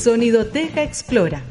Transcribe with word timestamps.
Sonidoteca 0.00 0.82
Explora. 0.82 1.42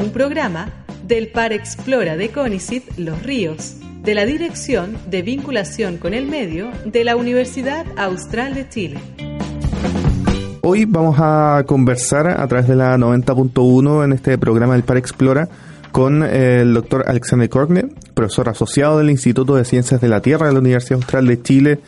Un 0.00 0.10
programa 0.12 0.84
del 1.06 1.28
Par 1.28 1.52
Explora 1.52 2.16
de 2.16 2.30
CONICIT 2.30 2.98
Los 2.98 3.22
Ríos, 3.22 3.76
de 4.02 4.16
la 4.16 4.24
Dirección 4.24 4.96
de 5.08 5.22
Vinculación 5.22 5.96
con 5.96 6.12
el 6.12 6.26
Medio 6.26 6.72
de 6.84 7.04
la 7.04 7.14
Universidad 7.14 7.86
Austral 7.96 8.54
de 8.54 8.68
Chile. 8.68 8.98
Hoy 10.62 10.86
vamos 10.86 11.18
a 11.20 11.62
conversar 11.64 12.26
a 12.26 12.48
través 12.48 12.66
de 12.66 12.74
la 12.74 12.96
90.1 12.96 14.04
en 14.04 14.12
este 14.12 14.38
programa 14.38 14.72
del 14.72 14.82
Par 14.82 14.96
Explora 14.96 15.48
con 15.92 16.24
el 16.24 16.74
doctor 16.74 17.04
Alexander 17.06 17.48
Corgne, 17.48 17.90
profesor 18.14 18.48
asociado 18.48 18.98
del 18.98 19.10
Instituto 19.10 19.54
de 19.54 19.64
Ciencias 19.64 20.00
de 20.00 20.08
la 20.08 20.20
Tierra 20.20 20.48
de 20.48 20.52
la 20.52 20.58
Universidad 20.58 20.96
Austral 20.96 21.28
de 21.28 21.40
Chile, 21.40 21.78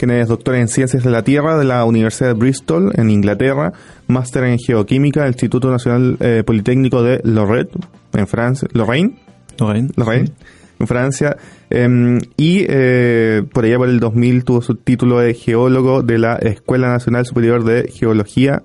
quien 0.00 0.12
es 0.12 0.28
doctor 0.28 0.54
en 0.54 0.66
Ciencias 0.66 1.04
de 1.04 1.10
la 1.10 1.22
Tierra 1.22 1.58
de 1.58 1.64
la 1.64 1.84
Universidad 1.84 2.28
de 2.28 2.32
Bristol, 2.34 2.90
en 2.94 3.10
Inglaterra, 3.10 3.74
máster 4.06 4.44
en 4.44 4.58
Geoquímica 4.58 5.20
del 5.20 5.32
Instituto 5.32 5.70
Nacional 5.70 6.16
eh, 6.20 6.42
Politécnico 6.42 7.02
de 7.02 7.20
Lorette, 7.22 7.76
en 8.14 8.26
Francia, 8.26 8.66
Lorraine, 8.72 9.16
Lorraine, 9.58 9.90
Lorraine 9.96 10.32
en 10.78 10.86
Francia, 10.86 11.36
em, 11.68 12.18
y 12.38 12.64
eh, 12.66 13.42
por 13.52 13.66
allá 13.66 13.76
por 13.76 13.90
el 13.90 14.00
2000 14.00 14.44
tuvo 14.44 14.62
su 14.62 14.76
título 14.76 15.18
de 15.18 15.34
geólogo 15.34 16.02
de 16.02 16.16
la 16.16 16.36
Escuela 16.36 16.88
Nacional 16.88 17.26
Superior 17.26 17.62
de 17.64 17.90
Geología, 17.92 18.62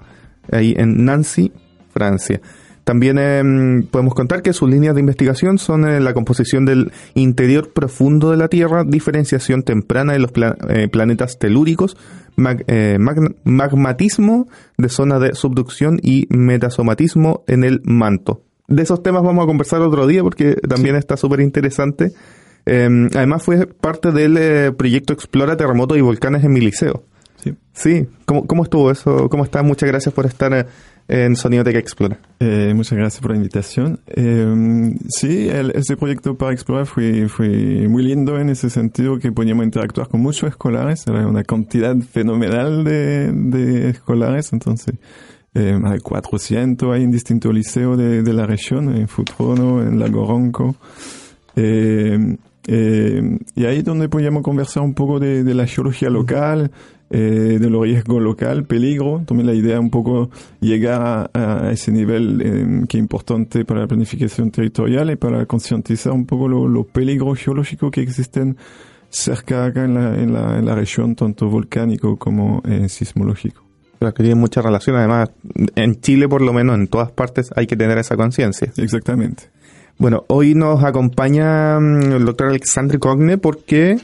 ahí 0.54 0.74
en 0.78 1.04
Nancy, 1.04 1.52
Francia. 1.94 2.40
También 2.86 3.18
eh, 3.20 3.88
podemos 3.90 4.14
contar 4.14 4.44
que 4.44 4.54
sus 4.54 4.70
líneas 4.70 4.94
de 4.94 5.02
investigación 5.02 5.58
son 5.58 5.90
eh, 5.90 6.00
la 6.00 6.14
composición 6.14 6.66
del 6.66 6.92
interior 7.16 7.74
profundo 7.74 8.30
de 8.30 8.38
la 8.38 8.48
Tierra, 8.48 8.84
diferenciación 8.86 9.64
temprana 9.64 10.14
de 10.14 10.20
los 10.20 10.32
pla 10.32 10.56
eh, 10.70 10.88
planetas 10.88 11.40
telúricos, 11.40 11.98
mag 12.36 12.64
magmatismo 13.44 14.48
de 14.78 14.90
zona 14.90 15.18
de 15.18 15.34
subducción 15.34 16.00
y 16.04 16.28
metasomatismo 16.30 17.44
en 17.48 17.64
el 17.64 17.82
manto. 17.86 18.44
De 18.68 18.84
esos 18.84 19.02
temas 19.02 19.24
vamos 19.24 19.46
a 19.46 19.48
conversar 19.48 19.82
otro 19.82 20.06
día 20.06 20.22
porque 20.22 20.54
también 20.54 20.94
sí. 20.96 21.00
está 21.00 21.18
súper 21.18 21.40
interesante. 21.40 22.12
además 22.68 23.42
fue 23.42 23.66
parte 23.66 24.12
del 24.12 24.76
proyecto 24.76 25.12
Explora 25.12 25.58
Terremotos 25.58 25.98
y 25.98 26.02
Volcanes 26.02 26.44
en 26.44 26.54
mi 26.54 26.62
liceo. 26.62 27.04
Sí. 27.38 27.56
Sí, 27.74 28.08
¿cómo, 28.26 28.46
cómo 28.46 28.64
estuvo 28.64 28.92
eso? 28.92 29.28
¿Cómo 29.30 29.44
está? 29.44 29.64
Muchas 29.64 29.90
gracias 29.90 30.14
por 30.14 30.28
estar 30.28 30.68
en 31.08 31.36
Sonidoteca 31.36 31.80
Explora. 31.80 32.20
Eh, 32.40 32.74
muchas 32.76 32.98
gracias 32.98 33.22
por 33.22 33.32
la 33.32 33.38
invitación. 33.38 34.00
Eh, 34.08 34.96
sí, 35.10 35.48
el, 35.50 35.72
este 35.72 35.98
proyecto 35.98 36.36
para 36.36 36.54
explorar 36.54 36.86
fue, 36.86 37.28
fue 37.28 37.88
muy 37.88 38.04
lindo 38.04 38.40
en 38.40 38.50
ese 38.50 38.70
sentido 38.70 39.20
que 39.20 39.32
podíamos 39.32 39.66
interactuar 39.66 40.08
con 40.08 40.22
muchos 40.22 40.50
escolares, 40.50 41.06
era 41.08 41.28
una 41.28 41.44
cantidad 41.44 41.96
fenomenal 41.98 42.84
de, 42.84 43.32
de 43.32 43.90
escolares, 43.90 44.52
entonces 44.54 44.96
eh, 45.58 45.80
hay 45.86 46.00
400 46.00 46.94
hay 46.94 47.04
en 47.04 47.12
distintos 47.12 47.54
liceos 47.54 47.98
de, 47.98 48.22
de, 48.24 48.34
la 48.34 48.46
región, 48.46 48.94
en 48.94 49.08
Futrono, 49.08 49.82
en 49.82 49.98
Lago 50.00 50.26
Ronco. 50.28 50.76
Eh, 51.56 52.38
eh, 52.68 53.40
y 53.56 53.66
ahí 53.66 53.78
es 53.78 53.86
donde 53.86 54.10
podíamos 54.10 54.44
conversar 54.44 54.84
un 54.84 54.94
poco 54.94 55.18
de, 55.20 55.46
de 55.46 55.54
la 55.54 55.66
geología 55.66 56.10
local, 56.10 56.72
eh, 57.18 57.60
de 57.60 57.70
los 57.70 57.84
riesgos 57.84 58.22
local, 58.22 58.66
peligro. 58.66 59.24
También 59.26 59.48
la 59.48 59.54
idea 59.54 59.80
un 59.80 59.90
poco 59.90 60.30
llegar 60.60 61.02
a, 61.02 61.68
a 61.68 61.72
ese 61.72 61.94
nivel 61.94 62.42
eh, 62.42 62.86
que 62.90 62.98
es 62.98 63.02
importante 63.02 63.64
para 63.64 63.80
la 63.82 63.88
planificación 63.88 64.52
territorial 64.52 65.10
y 65.10 65.16
para 65.16 65.46
concientizar 65.46 66.12
un 66.12 66.26
poco 66.26 66.50
los 66.50 66.70
lo 66.70 66.84
peligros 66.84 67.40
geológicos 67.40 67.90
que 67.92 68.02
existen 68.02 68.58
cerca 69.10 69.64
acá 69.64 69.86
en 69.86 69.94
la, 69.94 70.16
en 70.22 70.34
la, 70.34 70.60
en 70.60 70.66
la 70.66 70.76
región, 70.76 71.16
tanto 71.16 71.48
volcánico 71.48 72.18
como 72.18 72.62
eh, 72.68 72.90
sismológico. 72.90 73.64
Pero 73.98 74.14
que 74.14 74.24
tiene 74.24 74.36
mucha 74.36 74.62
relación, 74.62 74.98
además, 74.98 75.32
en 75.76 76.02
Chile 76.02 76.28
por 76.28 76.42
lo 76.42 76.52
menos, 76.52 76.76
en 76.76 76.88
todas 76.88 77.14
partes 77.14 77.50
hay 77.56 77.66
que 77.66 77.78
tener 77.78 77.98
esa 77.98 78.18
conciencia. 78.18 78.74
Exactamente. 78.76 79.44
Bueno, 79.98 80.26
hoy 80.28 80.54
nos 80.54 80.84
acompaña 80.84 81.78
el 81.78 82.26
doctor 82.26 82.50
Alexandre 82.50 83.00
Cogne 83.00 83.38
porque 83.38 84.00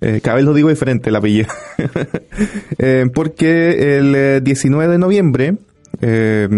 eh, 0.00 0.20
cada 0.22 0.36
vez 0.36 0.44
lo 0.44 0.54
digo 0.54 0.68
diferente 0.68 1.10
el 1.10 1.16
apellido. 1.16 1.48
eh, 2.78 3.06
porque 3.14 3.98
el 3.98 4.44
19 4.44 4.92
de 4.92 4.98
noviembre, 4.98 5.56
eh, 6.00 6.48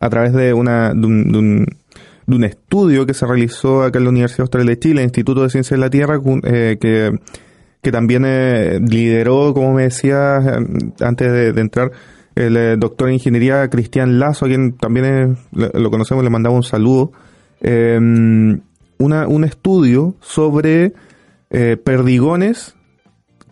a 0.00 0.10
través 0.10 0.32
de, 0.32 0.52
una, 0.52 0.94
de 0.94 1.06
un, 1.06 1.32
de, 1.32 1.38
un, 1.38 1.66
de, 2.26 2.36
un, 2.36 2.44
estudio 2.44 3.04
que 3.04 3.14
se 3.14 3.26
realizó 3.26 3.82
acá 3.82 3.98
en 3.98 4.04
la 4.04 4.10
Universidad 4.10 4.42
Austral 4.42 4.66
de 4.66 4.78
Chile, 4.78 5.02
Instituto 5.02 5.42
de 5.42 5.50
Ciencias 5.50 5.78
de 5.78 5.84
la 5.84 5.90
Tierra, 5.90 6.20
eh, 6.44 6.78
que, 6.80 7.18
que 7.82 7.92
también 7.92 8.24
eh, 8.24 8.78
lideró, 8.80 9.52
como 9.54 9.74
me 9.74 9.84
decía 9.84 10.36
antes 11.00 11.32
de, 11.32 11.52
de 11.52 11.60
entrar, 11.60 11.90
el 12.36 12.78
doctor 12.78 13.08
en 13.08 13.14
ingeniería 13.14 13.68
Cristian 13.68 14.20
Lazo, 14.20 14.44
a 14.46 14.48
quien 14.48 14.74
también 14.74 15.38
lo 15.50 15.90
conocemos, 15.90 16.22
le 16.22 16.30
mandaba 16.30 16.54
un 16.54 16.62
saludo, 16.62 17.10
una, 17.60 19.26
un 19.26 19.44
estudio 19.44 20.14
sobre 20.20 20.92
eh, 21.50 21.76
perdigones 21.76 22.74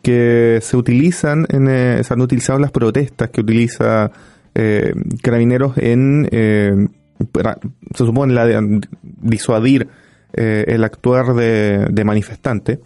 que 0.07 0.61
se 0.63 0.77
utilizan, 0.77 1.47
en, 1.49 1.69
eh, 1.69 2.05
se 2.05 2.15
han 2.15 2.21
utilizado 2.21 2.61
las 2.61 2.71
protestas 2.71 3.29
que 3.31 3.41
utiliza 3.41 4.13
eh, 4.55 4.95
carabineros 5.21 5.77
en, 5.79 6.29
eh, 6.31 6.87
para, 7.33 7.59
se 7.93 8.05
supone, 8.07 8.33
la 8.33 8.47
de 8.47 8.81
disuadir 9.03 9.89
el 10.33 10.85
actuar 10.85 11.35
de, 11.35 12.05
manifestantes, 12.05 12.79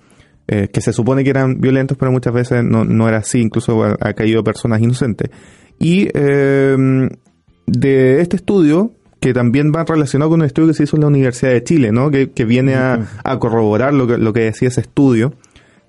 que 0.47 0.81
se 0.81 0.93
supone 0.93 1.25
que 1.25 1.31
eran 1.31 1.61
violentos, 1.61 1.99
pero 1.99 2.13
muchas 2.13 2.33
veces 2.33 2.63
no, 2.63 2.85
no 2.85 3.09
era 3.09 3.19
así, 3.19 3.41
incluso 3.41 3.83
ha 3.83 4.13
caído 4.13 4.45
personas 4.45 4.81
inocentes. 4.81 5.31
Y 5.81 6.05
de 6.13 7.11
este 8.21 8.37
estudio 8.37 8.93
que 9.21 9.35
también 9.35 9.73
va 9.75 9.85
relacionado 9.85 10.31
con 10.31 10.41
un 10.41 10.47
estudio 10.47 10.69
que 10.69 10.75
se 10.75 10.85
hizo 10.85 10.97
en 10.97 11.03
la 11.03 11.09
Universidad 11.09 11.53
de 11.53 11.63
Chile, 11.63 11.93
¿no? 11.93 12.11
Que, 12.11 12.31
que 12.31 12.45
viene 12.45 12.75
a, 12.75 13.07
a, 13.23 13.39
corroborar 13.39 13.93
lo 13.93 14.07
que, 14.07 14.19
lo 14.19 14.33
que 14.33 14.41
decía 14.41 14.69
ese 14.69 14.81
estudio 14.81 15.35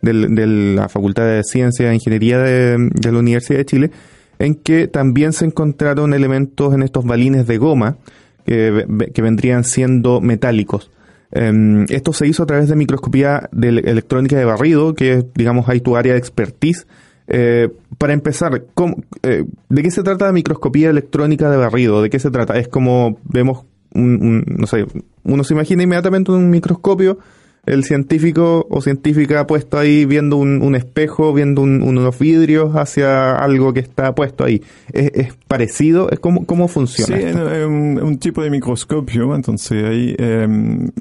del, 0.01 0.35
de 0.35 0.47
la 0.47 0.89
Facultad 0.89 1.23
de 1.23 1.43
Ciencias 1.43 1.89
e 1.89 1.95
Ingeniería 1.95 2.39
de, 2.39 2.89
de, 2.93 3.11
la 3.11 3.19
Universidad 3.19 3.59
de 3.59 3.65
Chile, 3.65 3.91
en 4.39 4.55
que 4.55 4.87
también 4.87 5.31
se 5.31 5.45
encontraron 5.45 6.13
elementos 6.13 6.73
en 6.73 6.83
estos 6.83 7.05
balines 7.05 7.47
de 7.47 7.57
goma 7.57 7.97
que, 8.45 8.85
que 9.13 9.21
vendrían 9.21 9.63
siendo 9.63 10.19
metálicos. 10.19 10.91
Um, 11.33 11.85
esto 11.87 12.11
se 12.11 12.27
hizo 12.27 12.43
a 12.43 12.45
través 12.45 12.67
de 12.67 12.75
microscopía 12.75 13.47
de 13.53 13.69
electrónica 13.69 14.37
de 14.37 14.43
barrido, 14.43 14.93
que 14.93 15.23
digamos 15.35 15.69
hay 15.69 15.79
tu 15.79 15.95
área 15.95 16.13
de 16.13 16.19
expertise, 16.19 16.85
eh, 17.27 17.69
para 18.01 18.13
empezar, 18.13 18.65
¿cómo, 18.73 18.95
eh, 19.21 19.45
¿de 19.69 19.83
qué 19.83 19.91
se 19.91 20.01
trata 20.01 20.25
la 20.25 20.31
microscopía 20.31 20.89
electrónica 20.89 21.51
de 21.51 21.57
barrido? 21.57 22.01
¿De 22.01 22.09
qué 22.09 22.17
se 22.17 22.31
trata? 22.31 22.57
Es 22.57 22.67
como 22.67 23.19
vemos, 23.25 23.63
un, 23.93 24.19
un, 24.23 24.43
no 24.57 24.65
sé, 24.65 24.87
uno 25.23 25.43
se 25.43 25.53
imagina 25.53 25.83
inmediatamente 25.83 26.31
un 26.31 26.49
microscopio, 26.49 27.19
el 27.65 27.83
científico 27.83 28.65
o 28.69 28.81
científica 28.81 29.45
puesto 29.45 29.77
ahí 29.77 30.05
viendo 30.05 30.37
un, 30.37 30.61
un 30.63 30.75
espejo, 30.75 31.31
viendo 31.31 31.61
unos 31.61 32.17
vidrios 32.17 32.75
hacia 32.75 33.35
algo 33.35 33.71
que 33.73 33.81
está 33.81 34.15
puesto 34.15 34.43
ahí. 34.43 34.61
¿Es, 34.91 35.11
es 35.13 35.33
parecido? 35.47 36.09
¿Cómo, 36.21 36.45
¿Cómo 36.45 36.67
funciona? 36.67 37.17
Sí, 37.17 37.23
esto? 37.23 37.51
es 37.51 37.65
un, 37.65 38.01
un, 38.01 38.17
tipo 38.17 38.41
de 38.41 38.49
microscopio, 38.49 39.35
entonces 39.35 39.83
ahí 39.83 40.15
eh, 40.17 40.47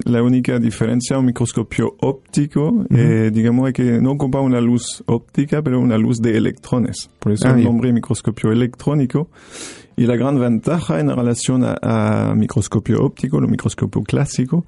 la 0.05 0.21
única 0.21 0.59
diferencia 0.59 1.17
un 1.17 1.25
microscopio 1.25 1.95
óptico, 1.99 2.69
uh 2.69 2.83
-huh. 2.83 2.97
eh, 2.97 3.31
digamos, 3.31 3.67
es 3.69 3.73
que 3.73 3.83
no 3.99 4.11
ocupa 4.11 4.39
una 4.39 4.61
luz 4.61 5.03
óptica, 5.07 5.61
pero 5.61 5.79
una 5.79 5.97
luz 5.97 6.21
de 6.21 6.37
electrones. 6.37 7.09
Por 7.19 7.31
eso 7.31 7.47
ah, 7.47 7.51
el 7.57 7.63
nombre 7.63 7.91
microscopio 7.91 8.51
electrónico. 8.51 9.29
Y 9.97 10.05
la 10.05 10.15
gran 10.15 10.39
ventaja 10.39 10.99
en 10.99 11.09
relación 11.09 11.63
a, 11.63 11.77
a 11.81 12.33
microscopio 12.33 13.03
óptico, 13.03 13.39
el 13.39 13.47
microscopio 13.47 14.01
clásico, 14.03 14.65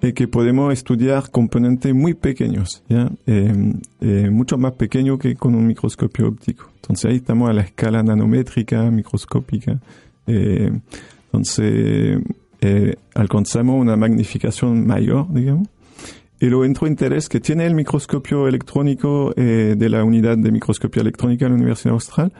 es 0.00 0.14
que 0.14 0.28
podemos 0.28 0.72
estudiar 0.72 1.30
componentes 1.30 1.94
muy 1.94 2.14
pequeños. 2.14 2.82
Eh, 2.88 3.74
eh, 4.00 4.30
mucho 4.30 4.56
más 4.56 4.72
pequeños 4.72 5.18
que 5.18 5.34
con 5.36 5.54
un 5.54 5.66
microscopio 5.66 6.28
óptico. 6.28 6.70
Entonces 6.76 7.10
ahí 7.10 7.16
estamos 7.16 7.50
a 7.50 7.52
la 7.52 7.62
escala 7.62 8.02
nanométrica, 8.02 8.90
microscópica. 8.90 9.78
Eh, 10.26 10.70
entonces 11.26 12.22
alcanzamos 13.14 13.80
una 13.80 13.96
magnificación 13.96 14.86
mayor, 14.86 15.32
digamos. 15.32 15.68
Y 16.40 16.46
lo 16.46 16.60
otro 16.60 16.86
interés 16.86 17.28
que 17.28 17.40
tiene 17.40 17.66
el 17.66 17.74
microscopio 17.74 18.48
electrónico 18.48 19.32
de 19.34 19.88
la 19.88 20.02
unidad 20.04 20.38
de 20.38 20.50
microscopía 20.50 21.02
electrónica 21.02 21.44
de 21.44 21.50
la 21.50 21.56
Universidad 21.56 21.94
Austral 21.94 22.32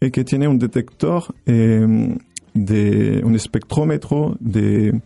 es 0.00 0.10
que 0.10 0.24
tiene 0.24 0.48
un 0.48 0.58
detector 0.58 1.24
de 1.44 3.22
un 3.24 3.34
espectrómetro 3.34 4.36
de 4.40 5.00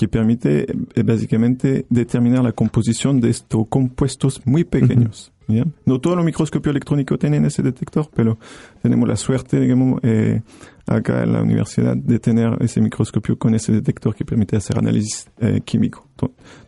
que 0.00 0.08
permite 0.08 0.64
eh, 0.94 1.02
básicamente 1.02 1.84
determinar 1.90 2.42
la 2.42 2.52
composición 2.52 3.20
de 3.20 3.28
estos 3.28 3.66
compuestos 3.68 4.40
muy 4.46 4.64
pequeños. 4.64 5.30
Uh 5.46 5.52
-huh. 5.52 5.72
No 5.84 6.00
todos 6.00 6.16
los 6.16 6.24
microscopios 6.24 6.70
electrónicos 6.70 7.18
tienen 7.18 7.44
ese 7.44 7.62
detector, 7.62 8.08
pero 8.14 8.38
tenemos 8.80 9.06
la 9.06 9.16
suerte, 9.16 9.60
digamos, 9.60 10.00
eh, 10.02 10.40
acá 10.86 11.22
en 11.22 11.34
la 11.34 11.42
universidad 11.42 11.94
de 11.98 12.18
tener 12.18 12.56
ese 12.62 12.80
microscopio 12.80 13.36
con 13.36 13.54
ese 13.54 13.72
detector 13.72 14.14
que 14.14 14.24
permite 14.24 14.56
hacer 14.56 14.78
análisis 14.78 15.28
eh, 15.38 15.60
químico. 15.66 16.08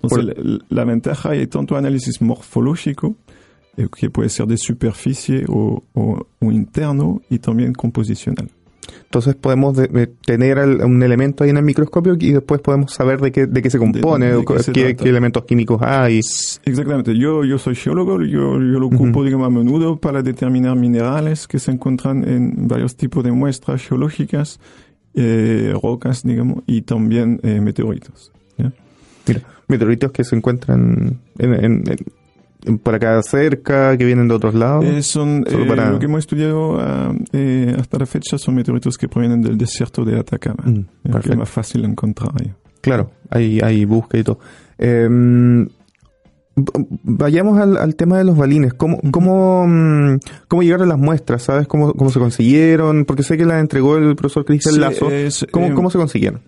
Entonces, 0.02 0.36
la, 0.36 0.58
la, 0.68 0.84
ventaja 0.84 1.34
es 1.34 1.48
tanto 1.48 1.74
análisis 1.74 2.20
morfológico 2.20 3.16
eh, 3.78 3.88
que 3.98 4.10
puede 4.10 4.28
ser 4.28 4.46
de 4.46 4.58
superficie 4.58 5.46
o, 5.48 5.82
o, 5.94 6.26
o 6.38 6.52
interno 6.52 7.22
y 7.30 7.38
también 7.38 7.72
composicional. 7.72 8.50
Entonces 9.04 9.34
podemos 9.36 9.76
de, 9.76 9.86
de 9.88 10.06
tener 10.06 10.58
el, 10.58 10.82
un 10.82 11.02
elemento 11.02 11.44
ahí 11.44 11.50
en 11.50 11.56
el 11.58 11.62
microscopio 11.62 12.16
y 12.18 12.32
después 12.32 12.60
podemos 12.60 12.92
saber 12.92 13.20
de 13.20 13.30
qué, 13.30 13.46
de 13.46 13.62
qué 13.62 13.70
se 13.70 13.78
compone, 13.78 14.32
De- 14.32 14.44
qué 14.44 14.58
se 14.62 14.72
qué, 14.72 14.84
trata. 14.86 15.04
qué 15.04 15.08
elementos 15.10 15.44
químicos 15.44 15.80
hay. 15.82 16.18
Exactamente. 16.18 17.16
Yo, 17.16 17.44
yo 17.44 17.58
soy 17.58 17.74
geólogo, 17.74 18.20
yo, 18.22 18.54
yo 18.54 18.58
lo 18.58 18.86
ocupo, 18.86 19.22
digamos, 19.24 19.46
a 19.46 19.50
menudo 19.50 19.96
para 19.98 20.22
determinar 20.22 20.76
minerales 20.76 21.46
que 21.46 21.58
se 21.58 21.70
encuentran 21.70 22.26
en 22.28 22.66
varios 22.68 22.96
tipos 22.96 23.22
de 23.22 23.32
muestras 23.32 23.86
geológicas, 23.86 24.58
eh, 25.14 25.74
rocas, 25.82 26.22
digamos, 26.22 26.62
y 26.66 26.82
también 26.82 27.38
eh, 27.42 27.60
meteoritos. 27.60 28.32
¿ya? 28.56 28.72
Mira, 29.28 29.42
meteoritos 29.68 30.10
que 30.10 30.24
se 30.24 30.34
encuentran 30.36 31.18
en, 31.38 31.54
en- 31.54 31.64
en- 31.64 31.96
por 32.82 32.94
acá 32.94 33.20
cerca, 33.22 33.96
que 33.96 34.04
vienen 34.04 34.28
de 34.28 34.34
otros 34.34 34.54
lados. 34.54 34.84
Eh, 34.84 35.02
son, 35.02 35.44
eh, 35.48 35.64
para- 35.66 35.90
Lo 35.90 35.98
que 35.98 36.04
hemos 36.06 36.20
estudiado 36.20 36.78
ah, 36.80 37.12
eh, 37.32 37.74
hasta 37.78 37.98
la 37.98 38.06
fecha 38.06 38.38
son 38.38 38.54
meteoritos 38.54 38.96
que 38.98 39.08
provienen 39.08 39.42
del 39.42 39.58
desierto 39.58 40.04
de 40.04 40.18
Atacama, 40.18 40.62
Mm, 40.64 40.84
que 41.20 41.30
es 41.30 41.36
más 41.36 41.50
fácil 41.50 41.84
encontrar. 41.84 42.30
Claro, 42.80 43.10
hay, 43.30 43.60
hay 43.60 43.84
búsqueda 43.84 44.20
y 44.20 44.24
todo. 44.24 44.38
V- 46.54 46.86
vayamos 47.04 47.58
al, 47.58 47.76
al 47.78 47.96
tema 47.96 48.18
de 48.18 48.24
los 48.24 48.36
balines. 48.36 48.74
¿Cómo, 48.74 49.00
cómo, 49.10 49.66
mm, 49.66 50.18
cómo 50.48 50.62
llegaron 50.62 50.88
las 50.88 50.98
muestras? 50.98 51.42
¿Sabes 51.44 51.66
cómo, 51.66 51.94
cómo 51.94 52.10
se 52.10 52.18
consiguieron? 52.18 53.04
Porque 53.06 53.22
sé 53.22 53.38
que 53.38 53.46
las 53.46 53.60
entregó 53.60 53.96
el 53.96 54.14
profesor 54.16 54.44
Cristian 54.44 54.74
Sí, 54.74 54.80
Lazo. 54.80 55.10
es, 55.10 55.46
¿Cómo, 55.50 55.66
eh, 55.68 55.74
cómo 55.74 55.90
se 55.90 55.96
consiguieron? 55.98 56.42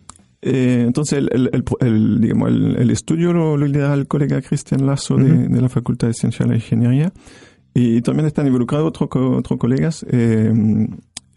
Eh, 0.46 0.84
entonces, 0.86 1.18
el, 1.20 1.30
el, 1.32 1.50
el, 1.52 1.64
el, 1.80 2.20
digamos, 2.20 2.50
el, 2.50 2.90
estudio 2.90 3.32
lo, 3.32 3.56
lo 3.56 3.66
lidera 3.66 3.94
el 3.94 4.06
colega 4.06 4.42
Cristian 4.42 4.84
Lazo 4.84 5.16
de, 5.16 5.32
Ujú. 5.32 5.54
de 5.54 5.60
la 5.62 5.68
Facultad 5.70 6.08
de 6.08 6.12
Ciencias 6.14 6.46
de 6.46 6.52
la 6.54 6.56
Ingeniería 6.56 7.12
y 7.72 8.02
también 8.02 8.26
están 8.26 8.46
involucrados 8.46 8.86
otros 8.88 9.08
otros 9.38 9.58
colegas, 9.58 10.04
eh, 10.10 10.52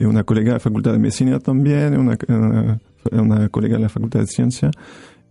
una 0.01 0.23
colega 0.25 0.47
de 0.47 0.53
la 0.55 0.59
Facultad 0.59 0.91
de 0.91 0.99
Medicina 0.99 1.39
también, 1.39 1.97
una, 1.97 2.17
una, 2.27 2.79
una 3.11 3.49
colega 3.49 3.77
de 3.77 3.83
la 3.83 3.89
Facultad 3.89 4.19
de 4.19 4.27
Ciencias. 4.27 4.71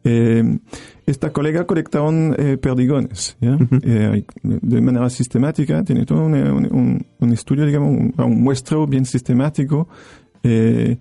Eh, 0.04 0.58
esta 1.04 1.32
colega 1.32 1.66
colectaron 1.66 2.32
eh, 2.38 2.56
perdigones 2.58 3.36
¿ya? 3.40 3.56
Ujú. 3.56 3.78
Eh, 3.82 4.24
de 4.42 4.80
manera 4.80 5.10
sistemática, 5.10 5.82
tiene 5.84 6.06
todo 6.06 6.24
un, 6.24 6.34
un, 6.34 6.66
un- 6.72 7.06
un 7.18 7.32
estudio, 7.32 7.66
digamos, 7.66 7.90
un, 7.90 8.14
un 8.16 8.40
muestreo 8.42 8.86
bien 8.86 9.04
sistemático. 9.04 9.88
eh, 10.42 10.96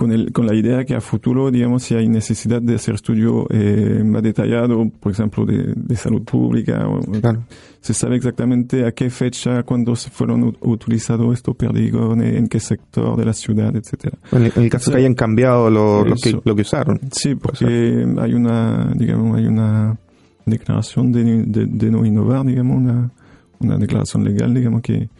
con, 0.00 0.12
el, 0.12 0.32
con 0.32 0.46
la 0.46 0.54
idea 0.54 0.82
que 0.86 0.94
a 0.94 1.00
futuro, 1.02 1.50
digamos, 1.50 1.82
si 1.82 1.94
hay 1.94 2.08
necesidad 2.08 2.62
de 2.62 2.76
hacer 2.76 2.94
estudio 2.94 3.46
eh, 3.50 4.02
más 4.02 4.22
detallado, 4.22 4.88
por 4.98 5.12
ejemplo, 5.12 5.44
de, 5.44 5.74
de 5.76 5.94
salud 5.96 6.22
pública, 6.22 6.88
o, 6.88 7.00
Claro. 7.20 7.44
se 7.82 7.92
sabe 7.92 8.16
exactamente 8.16 8.86
a 8.86 8.92
qué 8.92 9.10
fecha, 9.10 9.62
cuándo 9.62 9.94
se 9.96 10.08
fueron 10.08 10.56
utilizados 10.62 11.34
estos 11.34 11.54
perdigones, 11.54 12.34
en 12.34 12.48
qué 12.48 12.60
sector 12.60 13.14
de 13.18 13.26
la 13.26 13.34
ciudad, 13.34 13.76
etcétera. 13.76 14.16
En 14.32 14.44
el, 14.46 14.52
en 14.56 14.62
el 14.62 14.70
caso 14.70 14.86
Sí. 14.86 14.92
que 14.92 14.96
hayan 15.00 15.14
cambiado 15.14 15.68
lo, 15.68 16.02
lo 16.06 16.14
que, 16.16 16.40
lo 16.42 16.54
que 16.56 16.62
usaron. 16.62 16.98
Sí, 17.12 17.34
porque 17.34 18.06
hay 18.18 18.32
una, 18.32 18.92
digamos, 18.96 19.36
hay 19.36 19.46
una 19.48 19.98
declaración 20.46 21.12
de, 21.12 21.44
de, 21.44 21.66
de 21.66 21.90
no 21.90 22.06
innovar, 22.06 22.46
digamos, 22.46 22.78
una, 22.78 23.10
una 23.58 23.76
declaración 23.76 24.24
legal, 24.24 24.54
digamos, 24.54 24.80
que, 24.80 25.10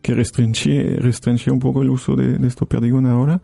que 0.00 0.14
restringe, 0.14 0.94
restringe 1.00 1.50
un 1.50 1.58
poco 1.58 1.82
el 1.82 1.90
uso 1.90 2.14
de, 2.14 2.38
de 2.38 2.46
estos 2.46 2.68
perdigones 2.68 3.10
ahora. 3.10 3.40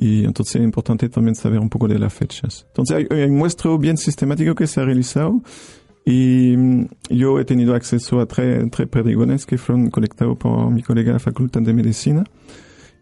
Y 0.00 0.24
entonces 0.24 0.56
es 0.56 0.62
importante 0.62 1.08
también 1.08 1.34
saber 1.34 1.58
un 1.58 1.68
poco 1.68 1.88
de 1.88 1.98
las 1.98 2.14
fechas. 2.14 2.66
Entonces 2.68 2.96
hay, 2.96 3.06
hay 3.10 3.24
un 3.24 3.36
muestreo 3.36 3.78
bien 3.78 3.96
sistemático 3.96 4.54
que 4.54 4.66
se 4.66 4.80
ha 4.80 4.84
realizado 4.84 5.42
y 6.08 6.56
mm, 6.56 6.86
yo 7.10 7.38
he 7.38 7.44
tenido 7.44 7.74
acceso 7.74 8.18
a 8.20 8.26
tres, 8.26 8.64
tres 8.70 8.88
perdigones 8.88 9.44
que 9.44 9.58
fueron 9.58 9.90
colectados 9.90 10.38
por 10.38 10.70
mi 10.70 10.82
colega 10.82 11.08
de 11.08 11.12
la 11.14 11.18
Facultad 11.18 11.60
de 11.60 11.74
Medicina. 11.74 12.24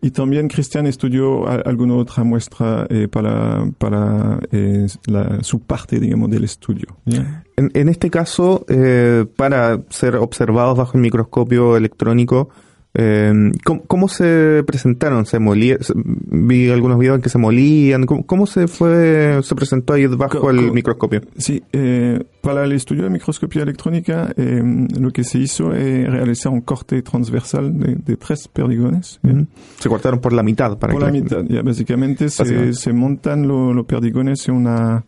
Y 0.02 0.10
también 0.10 0.48
Cristian 0.48 0.86
estudió 0.86 1.48
alguna 1.48 1.94
otra 1.94 2.22
muestra 2.22 2.86
eh, 2.90 3.08
para, 3.08 3.64
para 3.78 4.38
eh, 4.52 4.86
la, 5.06 5.42
su 5.42 5.60
parte, 5.60 5.98
digamos, 5.98 6.30
del 6.30 6.44
estudio. 6.44 6.98
En, 7.06 7.70
en 7.72 7.88
este 7.88 8.10
caso, 8.10 8.66
eh, 8.68 9.24
para 9.36 9.80
ser 9.88 10.16
observados 10.16 10.76
bajo 10.76 10.98
el 10.98 11.02
microscopio 11.02 11.76
electrónico, 11.76 12.50
eh, 12.98 13.52
¿cómo, 13.64 13.82
cómo 13.86 14.08
se 14.08 14.62
presentaron? 14.66 15.26
¿Se 15.26 15.38
molía? 15.38 15.76
se- 15.80 15.92
Vi 15.94 16.70
algunos 16.70 16.98
videos 16.98 17.16
en 17.16 17.22
que 17.22 17.28
se 17.28 17.38
molían. 17.38 18.06
¿Cómo, 18.06 18.24
cómo 18.26 18.46
se 18.46 18.66
fue, 18.68 19.38
se 19.42 19.54
presentó 19.54 19.92
ahí 19.94 20.06
bajo 20.06 20.50
el 20.50 20.68
co- 20.68 20.74
microscopio? 20.74 21.20
Sí, 21.36 21.62
eh, 21.72 22.24
para 22.40 22.64
el 22.64 22.72
estudio 22.72 23.04
de 23.04 23.10
microscopía 23.10 23.62
electrónica, 23.62 24.32
eh, 24.36 24.62
lo 24.98 25.10
que 25.10 25.24
se 25.24 25.38
hizo 25.38 25.72
es 25.74 26.08
realizar 26.10 26.52
un 26.52 26.60
corte 26.62 27.02
transversal 27.02 27.78
de, 27.78 27.96
de 27.96 28.16
tres 28.16 28.48
perdigones. 28.48 29.20
Ujú. 29.22 29.46
Se 29.78 29.88
cortaron 29.88 30.20
por 30.20 30.32
la 30.32 30.42
mitad 30.42 30.78
para 30.78 30.92
Por 30.92 31.02
que 31.02 31.06
la 31.06 31.12
mitad, 31.12 31.44
ya 31.48 31.62
básicamente 31.62 32.28
se, 32.28 32.42
Básicamente. 32.42 32.76
se 32.76 32.92
montan 32.92 33.46
lo- 33.48 33.74
los 33.74 33.84
perdigones 33.86 34.48
en 34.48 34.54
una, 34.54 35.04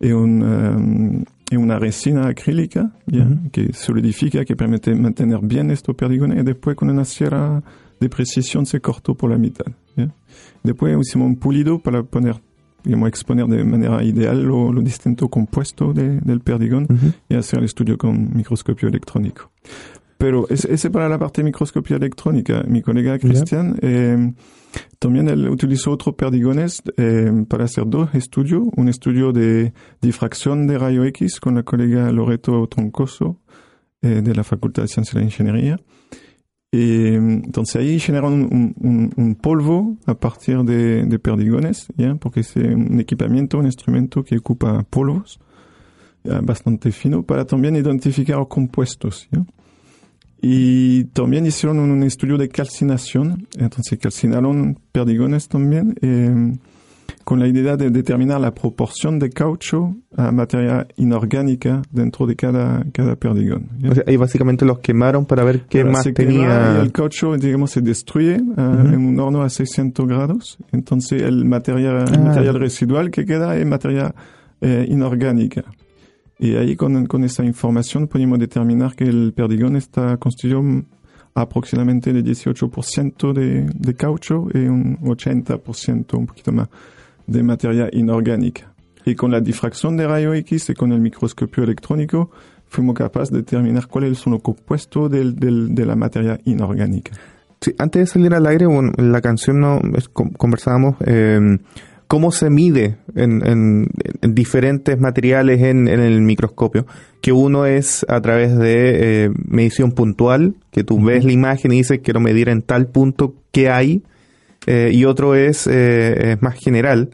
en, 0.00 0.14
un, 0.14 0.42
um, 0.42 1.24
en 1.50 1.58
una 1.60 1.78
resina 1.78 2.26
acrílica 2.28 2.92
ya, 3.06 3.22
Ujú. 3.24 3.50
que 3.52 3.72
solidifica, 3.72 4.44
que 4.44 4.56
permite 4.56 4.94
mantener 4.94 5.38
bien 5.42 5.70
estos 5.70 5.94
perdigones 5.94 6.40
y 6.40 6.42
después 6.42 6.76
con 6.76 6.90
una 6.90 7.04
sierra 7.04 7.62
de 8.00 8.08
precisión 8.08 8.66
se 8.66 8.80
cortó 8.80 9.14
por 9.14 9.30
la 9.30 9.38
mitad. 9.38 9.66
ya. 9.96 10.12
Después 10.62 10.96
hicimos 11.00 11.28
un 11.28 11.36
pulido 11.36 11.78
para 11.78 12.02
poner, 12.02 12.34
digamos, 12.84 13.08
exponer 13.08 13.46
de 13.46 13.64
manera 13.64 14.02
ideal 14.02 14.42
lo, 14.42 14.72
lo 14.72 14.80
distinto 14.82 15.28
compuesto 15.28 15.92
de- 15.92 16.20
del 16.20 16.40
perdigón 16.40 16.84
Ujú. 16.90 17.12
y 17.28 17.34
hacer 17.36 17.60
el 17.60 17.64
estudio 17.66 17.96
con 17.96 18.36
microscopio 18.36 18.88
electrónico. 18.88 19.50
Pero 20.18 20.46
ese, 20.48 20.72
ese 20.72 20.90
para 20.90 21.08
la 21.08 21.18
parte 21.18 21.42
de 21.42 21.44
microscopía 21.44 21.96
electrónica. 21.98 22.64
Mi 22.66 22.82
colega 22.82 23.18
Cristian 23.18 23.76
eh, 23.82 24.32
también 24.98 25.28
él 25.28 25.48
utilizó 25.48 25.92
otros 25.92 26.14
perdigones 26.14 26.82
eh, 26.96 27.30
para 27.48 27.64
hacer 27.64 27.84
dos 27.86 28.14
estudios. 28.14 28.62
Un 28.76 28.88
estudio 28.88 29.32
de 29.32 29.72
difracción 30.00 30.66
de 30.66 30.78
rayo 30.78 31.04
X 31.04 31.40
con 31.40 31.54
la 31.54 31.62
colega 31.62 32.10
Loreto 32.12 32.66
Troncoso 32.68 33.40
eh, 34.02 34.22
de 34.22 34.34
la 34.34 34.44
Facultad 34.44 34.82
de 34.82 34.88
Ciencias 34.88 35.14
de 35.14 35.20
la 35.20 35.26
Ingeniería. 35.26 35.80
Y 36.72 37.14
entonces 37.14 37.76
ahí 37.76 37.98
generaron 38.00 38.34
un, 38.42 38.74
un- 38.80 39.12
un 39.16 39.34
polvo 39.36 39.96
a 40.04 40.14
partir 40.14 40.58
de, 40.64 41.04
de 41.04 41.18
perdigones, 41.18 41.86
¿ya? 41.96 42.16
porque 42.16 42.40
es 42.40 42.54
un 42.56 42.98
equipamiento, 43.00 43.58
un 43.58 43.66
instrumento 43.66 44.22
que 44.24 44.36
ocupa 44.36 44.82
polvos 44.90 45.38
ya, 46.24 46.40
bastante 46.40 46.90
fino 46.90 47.22
para 47.22 47.44
también 47.46 47.76
identificar 47.76 48.46
compuestos. 48.48 49.28
¿ya? 49.30 49.44
Y 50.42 51.04
también 51.06 51.46
hicieron 51.46 51.78
un 51.78 52.02
estudio 52.02 52.36
de 52.36 52.48
calcinación, 52.48 53.46
entonces 53.58 53.98
calcinaron 53.98 54.78
perdigones 54.92 55.48
también, 55.48 55.94
eh, 56.02 56.56
con 57.24 57.40
la 57.40 57.48
idea 57.48 57.76
de 57.76 57.90
determinar 57.90 58.40
la 58.40 58.54
proporción 58.54 59.18
de 59.18 59.30
caucho 59.30 59.96
a 60.16 60.30
materia 60.30 60.86
inorgánica 60.96 61.82
dentro 61.90 62.24
de 62.26 62.36
cada, 62.36 62.84
cada 62.92 63.16
perdigón. 63.16 63.68
¿ya? 63.80 63.90
O 63.90 63.94
sea, 63.94 64.04
ahí 64.06 64.16
básicamente 64.16 64.64
los 64.64 64.78
quemaron 64.78 65.26
para 65.26 65.42
ver 65.42 65.62
qué 65.68 65.78
Ahora, 65.80 65.90
más 65.92 66.08
tenía. 66.14 66.80
el 66.82 66.92
caucho, 66.92 67.34
digamos, 67.36 67.72
se 67.72 67.80
destruye 67.80 68.36
ah, 68.56 68.78
Ujú. 68.84 68.94
en 68.94 69.06
un 69.06 69.18
horno 69.18 69.42
a 69.42 69.48
600 69.50 70.06
grados. 70.06 70.58
Entonces, 70.70 71.22
el 71.22 71.44
material, 71.46 72.04
el 72.08 72.14
Ah. 72.20 72.22
material 72.22 72.60
residual 72.60 73.10
que 73.10 73.24
queda 73.24 73.56
es 73.56 73.66
materia 73.66 74.14
eh, 74.60 74.86
inorgánica. 74.88 75.64
Y 76.38 76.56
ahí, 76.56 76.76
con, 76.76 77.06
con 77.06 77.24
esa 77.24 77.44
información, 77.44 78.08
podemos 78.08 78.38
determinar 78.38 78.94
que 78.94 79.04
el 79.04 79.32
perdigón 79.32 79.76
está 79.76 80.16
constituido 80.18 80.62
aproximadamente 81.34 82.12
de 82.12 82.22
18% 82.22 83.32
de, 83.32 83.70
de 83.74 83.94
caucho 83.94 84.46
y 84.52 84.58
un 84.58 84.98
80%, 84.98 86.18
un 86.18 86.26
poquito 86.26 86.52
más, 86.52 86.68
de 87.26 87.42
materia 87.42 87.88
inorgánica. 87.92 88.72
Y 89.04 89.14
con 89.14 89.30
la 89.30 89.40
difracción 89.40 89.96
de 89.96 90.06
rayo 90.06 90.34
X 90.34 90.70
y 90.70 90.74
con 90.74 90.92
el 90.92 91.00
microscopio 91.00 91.64
electrónico, 91.64 92.30
fuimos 92.66 92.94
capaces 92.94 93.30
de 93.30 93.38
determinar 93.38 93.86
cuáles 93.86 94.18
son 94.18 94.34
los 94.34 94.42
compuestos 94.42 95.10
del, 95.10 95.36
del, 95.36 95.74
de 95.74 95.86
la 95.86 95.94
materia 95.94 96.38
inorgánica. 96.44 97.12
Sí, 97.60 97.74
antes 97.78 98.00
de 98.00 98.06
salir 98.06 98.34
al 98.34 98.46
aire, 98.46 98.66
bueno, 98.66 98.92
en 98.96 99.12
la 99.12 99.20
canción 99.20 99.60
no 99.60 99.80
conversábamos 100.36 100.96
eh, 101.06 101.58
cómo 102.06 102.30
se 102.32 102.50
mide 102.50 102.96
en, 103.14 103.46
en- 103.46 103.88
en 104.22 104.34
diferentes 104.34 104.98
materiales 105.00 105.60
en, 105.62 105.88
en 105.88 106.00
el 106.00 106.20
microscopio. 106.22 106.86
Que 107.20 107.32
uno 107.32 107.66
es 107.66 108.04
a 108.08 108.20
través 108.20 108.56
de 108.56 109.24
eh, 109.24 109.30
medición 109.48 109.92
puntual, 109.92 110.54
que 110.70 110.84
tú 110.84 111.02
ves 111.02 111.24
la 111.24 111.32
imagen 111.32 111.72
y 111.72 111.78
dices 111.78 112.00
quiero 112.02 112.20
medir 112.20 112.48
en 112.48 112.62
tal 112.62 112.86
punto 112.86 113.34
qué 113.52 113.70
hay, 113.70 114.02
eh, 114.66 114.90
y 114.92 115.04
otro 115.04 115.34
es, 115.34 115.66
eh, 115.66 116.32
es 116.32 116.42
más 116.42 116.54
general. 116.54 117.10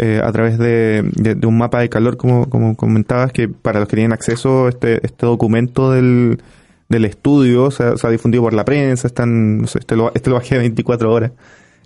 eh, 0.00 0.20
a 0.22 0.30
través 0.30 0.58
de, 0.58 1.02
de- 1.16 1.34
de 1.34 1.46
un 1.48 1.58
mapa 1.58 1.80
de 1.80 1.88
calor, 1.88 2.16
como, 2.16 2.48
como 2.48 2.76
comentabas, 2.76 3.32
que 3.32 3.48
para 3.48 3.80
los 3.80 3.88
que 3.88 3.96
tienen 3.96 4.12
acceso 4.12 4.66
a 4.66 4.68
este, 4.68 5.04
este 5.04 5.26
documento 5.26 5.90
del, 5.90 6.38
del 6.88 7.04
estudio, 7.04 7.72
se 7.72 7.82
ha, 7.82 7.96
se 7.96 8.06
ha 8.06 8.10
difundido 8.10 8.44
por 8.44 8.54
la 8.54 8.64
prensa, 8.64 9.08
están, 9.08 9.58
no 9.58 9.66
sé, 9.66 9.80
este, 9.80 9.96
lo, 9.96 10.12
este 10.14 10.30
lo 10.30 10.36
bajé 10.36 10.54
a 10.54 10.58
24 10.58 11.12
horas, 11.12 11.32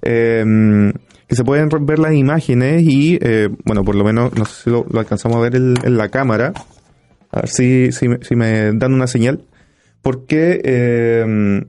eh, 0.02 0.92
que 1.32 1.36
se 1.36 1.44
pueden 1.44 1.70
ver 1.70 1.98
las 1.98 2.12
imágenes 2.12 2.82
y, 2.82 3.18
eh, 3.22 3.48
bueno, 3.64 3.84
por 3.84 3.94
lo 3.94 4.04
menos, 4.04 4.34
no 4.34 4.44
sé 4.44 4.64
si 4.64 4.70
lo, 4.70 4.84
alcanzamos 4.98 5.38
a 5.38 5.40
ver 5.40 5.56
en, 5.56 5.96
la 5.96 6.10
cámara, 6.10 6.52
a 7.30 7.40
ver 7.40 7.48
si, 7.48 7.90
si, 7.90 8.36
me, 8.36 8.70
dan 8.74 8.92
una 8.92 9.06
señal. 9.06 9.42
porque 10.02 10.60
eh, 10.62 11.64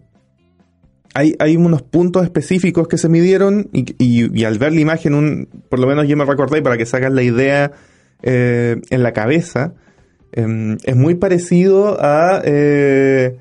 hay, 1.13 1.36
hay 1.39 1.55
unos 1.55 1.82
puntos 1.82 2.25
específicos 2.25 2.89
que 2.89 2.98
se 2.98 3.08
midieron 3.08 3.70
y, 3.72 3.96
y, 4.00 4.38
y 4.38 4.43
al 4.43 4.60
ver 4.60 4.74
la 4.74 4.82
imagen, 4.82 5.13
un, 5.13 5.48
por 5.70 5.79
lo 5.79 5.88
menos 5.88 6.10
yo 6.10 6.17
me 6.17 6.25
recordé 6.25 6.62
para 6.62 6.75
que 6.75 6.86
se 6.86 7.10
la 7.10 7.24
idea 7.24 7.72
eh, 8.22 8.82
en 8.89 9.01
la 9.01 9.13
cabeza, 9.13 9.75
eh, 10.34 10.75
es 10.84 10.96
muy 10.98 11.15
parecido 11.15 12.03
a, 12.03 12.41
eh, 12.43 13.38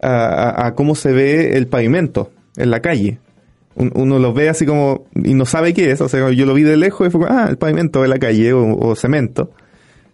a, 0.00 0.68
a, 0.68 0.74
cómo 0.76 0.94
se 0.94 1.10
ve 1.10 1.56
el 1.56 1.66
pavimento 1.66 2.30
en 2.56 2.70
la 2.70 2.78
calle. 2.78 3.18
Uno 3.76 4.18
lo 4.18 4.32
ve 4.32 4.48
así 4.48 4.66
como 4.66 5.06
y 5.14 5.34
no 5.34 5.46
sabe 5.46 5.74
qué 5.74 5.90
es, 5.90 6.00
o 6.00 6.08
sea, 6.08 6.30
yo 6.30 6.46
lo 6.46 6.54
vi 6.54 6.62
de 6.62 6.76
lejos 6.76 7.06
y 7.06 7.10
fue 7.10 7.20
como, 7.20 7.32
ah, 7.32 7.46
el 7.48 7.56
pavimento 7.56 8.02
de 8.02 8.08
la 8.08 8.18
calle 8.18 8.52
o, 8.52 8.76
o 8.76 8.94
cemento. 8.96 9.50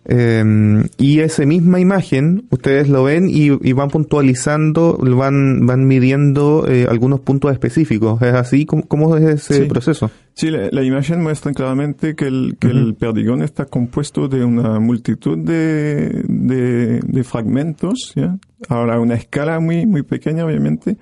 Eh, 0.07 0.83
y 0.97 1.21
esa 1.21 1.45
misma 1.45 1.79
imagen, 1.79 2.47
ustedes 2.51 2.89
lo 2.89 3.05
ven 3.05 3.29
y, 3.29 3.51
y 3.69 3.73
van 3.73 3.91
puntualizando, 3.91 4.97
van, 4.99 5.67
van 5.67 5.87
midiendo 5.87 6.67
eh, 6.67 6.87
algunos 6.89 7.21
puntos 7.21 7.53
específicos. 7.53 8.21
¿Es 8.23 8.35
así? 8.35 8.65
¿Cómo, 8.65 8.87
cómo 8.89 9.17
es 9.17 9.25
ese 9.25 9.63
sí. 9.63 9.69
proceso? 9.69 10.11
Sí, 10.35 10.51
la, 10.51 10.69
la, 10.71 10.83
imagen 10.83 11.23
muestra 11.23 11.53
claramente 11.53 12.15
que, 12.15 12.27
el, 12.27 12.57
que 12.59 12.69
uh 12.69 12.71
-huh. 12.71 12.87
el 12.89 12.95
perdigón 12.95 13.43
está 13.43 13.67
compuesto 13.67 14.27
de 14.27 14.43
una 14.43 14.81
multitud 14.81 15.37
de, 15.37 16.25
de, 16.27 17.01
de 17.01 17.25
fragmentos, 17.25 18.13
¿ya? 18.17 18.39
Ahora, 18.69 18.95
a 18.95 19.01
una 19.01 19.15
escala 19.15 19.61
muy, 19.61 19.87
muy 19.87 20.03
pequeña, 20.03 20.45
obviamente. 20.47 20.97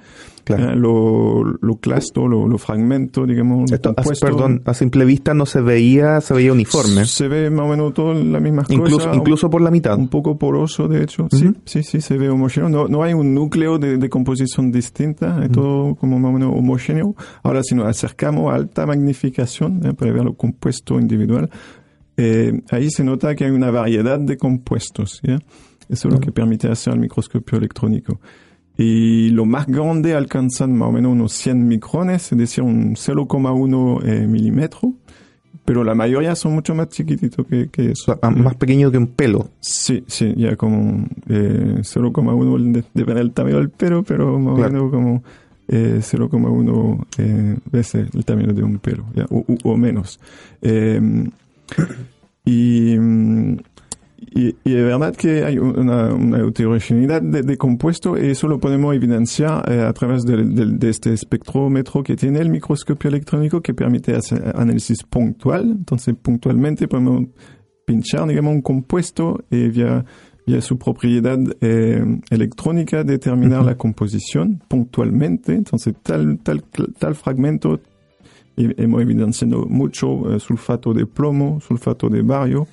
Claro. 0.57 0.77
lo, 0.77 1.45
lo 1.61 1.77
clasto, 1.77 2.27
lo, 2.27 2.49
lo, 2.49 2.59
fragmento, 2.59 3.27
digamos. 3.27 3.71
Esto, 3.71 3.95
compuesto, 3.95 4.27
perdón, 4.27 4.63
a 4.65 4.73
simple 4.73 5.05
vista 5.05 5.35
no 5.35 5.45
se 5.45 5.61
veía, 5.61 6.21
se 6.21 6.33
veía 6.33 6.53
uniforme. 6.53 7.05
Se 7.05 7.29
ve 7.29 7.51
más 7.51 7.67
o 7.67 7.69
menos 7.69 7.93
todo 7.93 8.15
la 8.15 8.41
misma 8.41 8.65
incluso, 8.69 8.97
cosa. 8.97 9.15
Incluso 9.15 9.51
por 9.51 9.61
la 9.61 9.71
mitad. 9.71 9.99
Un 9.99 10.09
poco 10.09 10.39
poroso, 10.39 10.89
de 10.89 11.03
hecho. 11.03 11.25
Uh 11.25 11.29
-huh. 11.29 11.55
Sí, 11.65 11.83
sí, 11.83 11.83
sí, 11.83 12.01
se 12.01 12.17
ve 12.17 12.31
homogéneo. 12.31 12.69
No, 12.69 12.89
no 12.89 13.03
hay 13.03 13.13
un 13.13 13.35
núcleo 13.35 13.79
de, 13.79 13.99
de 13.99 14.09
composición 14.09 14.73
distinta, 14.73 15.39
es 15.43 15.49
uh 15.49 15.51
-huh. 15.51 15.55
todo 15.55 15.95
como 15.97 16.19
más 16.19 16.31
o 16.31 16.33
menos 16.33 16.55
homogéneo. 16.57 17.15
Ahora, 17.43 17.63
si 17.63 17.75
nos 17.75 17.87
acercamos 17.87 18.51
a 18.51 18.57
alta 18.57 18.87
magnificación, 18.87 19.85
eh, 19.85 19.93
para 19.95 20.13
ver 20.13 20.25
lo 20.25 20.35
compuesto 20.35 20.99
individual, 20.99 21.51
eh, 22.17 22.63
ahí 22.71 22.91
se 22.91 23.05
nota 23.05 23.35
que 23.35 23.45
hay 23.45 23.51
una 23.51 23.71
variedad 23.71 24.19
de 24.19 24.37
compuestos. 24.37 25.21
¿ya? 25.23 25.39
Eso 25.89 26.09
es 26.09 26.15
lo 26.15 26.21
que 26.21 26.33
permite 26.33 26.69
hacer 26.69 26.93
el 26.95 27.01
microscopio 27.01 27.59
electrónico. 27.59 28.21
Y 28.79 29.31
lo 29.31 29.45
más 29.45 29.67
grande 29.67 30.15
alcanzan 30.15 30.75
más 30.75 30.89
o 30.89 30.93
menos 30.93 31.13
unos 31.13 31.33
100 31.33 31.67
micrones, 31.67 32.31
es 32.31 32.39
decir, 32.39 32.63
un 32.63 32.95
0,1 32.95 34.05
eh, 34.05 34.27
milímetro. 34.27 34.95
Pero 35.65 35.85
la 35.85 35.95
mayoría 35.95 36.35
son 36.35 36.55
mucho 36.55 36.75
más 36.75 36.89
chiquititos 36.89 37.45
que, 37.47 37.69
que 37.69 37.91
eso. 37.91 38.19
Más 38.37 38.55
pequeño 38.55 38.91
que 38.91 38.97
un 38.97 39.09
pelo. 39.09 39.51
Sí, 39.61 40.03
sí, 40.07 40.33
ya 40.37 40.57
como 40.57 41.07
eh, 41.29 41.81
0,1 41.81 42.85
depende 42.95 43.21
del 43.21 43.33
tamaño 43.33 43.57
del 43.57 43.69
pelo, 43.69 44.03
pero 44.03 44.39
más 44.39 44.55
claro. 44.55 44.71
o 44.71 44.73
menos 44.73 44.91
como 44.93 45.23
eh, 45.69 45.99
0,1 46.01 47.07
eh, 47.19 47.59
veces 47.71 48.09
el 48.15 48.25
tamaño 48.25 48.55
de 48.55 48.63
un 48.63 48.79
pelo, 48.79 49.05
ya, 49.15 49.27
o, 49.29 49.45
o, 49.65 49.77
menos. 49.77 50.19
Eh, 50.63 51.01
y, 52.47 52.97
y, 54.39 54.55
y, 54.63 54.77
es 54.77 54.85
verdad 54.85 55.17
que 55.17 55.43
hay 55.45 55.59
una, 55.59 56.15
una 56.15 56.47
heterogeneidad 56.47 57.21
de, 57.21 57.43
de, 57.43 57.57
compuesto 57.57 58.17
y 58.17 58.31
eso 58.31 58.47
lo 58.47 58.61
podemos 58.61 58.95
evidenciar 58.95 59.69
eh, 59.69 59.81
a 59.81 59.93
través 59.93 60.23
de, 60.23 60.45
de, 60.45 60.67
de, 60.79 60.91
este 60.91 61.13
espectrómetro 61.13 62.05
que 62.05 62.15
tiene 62.15 62.39
el 62.39 62.49
microscopio 62.49 63.09
electrónico 63.09 63.61
que 63.61 63.75
permite 63.75 64.15
hacer 64.15 64.53
análisis 64.55 65.03
puntual. 65.03 65.65
Entonces, 65.65 66.15
puntualmente 66.23 66.87
podemos 66.87 67.27
pinchar, 67.85 68.29
digamos, 68.29 68.55
un 68.55 68.63
compuesto 68.63 69.45
y 69.51 69.71
vía, 69.71 70.05
vía 70.47 70.61
su 70.61 70.79
propiedad 70.79 71.41
eh, 71.61 72.21
electrónica 72.31 73.03
determinar 73.03 73.63
uh 73.63 73.63
-huh. 73.65 73.67
la 73.67 73.77
composición 73.77 74.63
puntualmente. 74.69 75.53
Entonces, 75.53 75.97
tal, 76.01 76.39
tal, 76.45 76.63
tal 76.97 77.17
fragmento 77.17 77.81
hemos 78.57 79.03
evidenciado 79.03 79.67
mucho 79.67 80.33
eh, 80.33 80.39
sulfato 80.39 80.93
de 80.93 81.07
plomo, 81.07 81.61
sulfato 81.61 82.09
de 82.09 82.23
bario, 82.23 82.69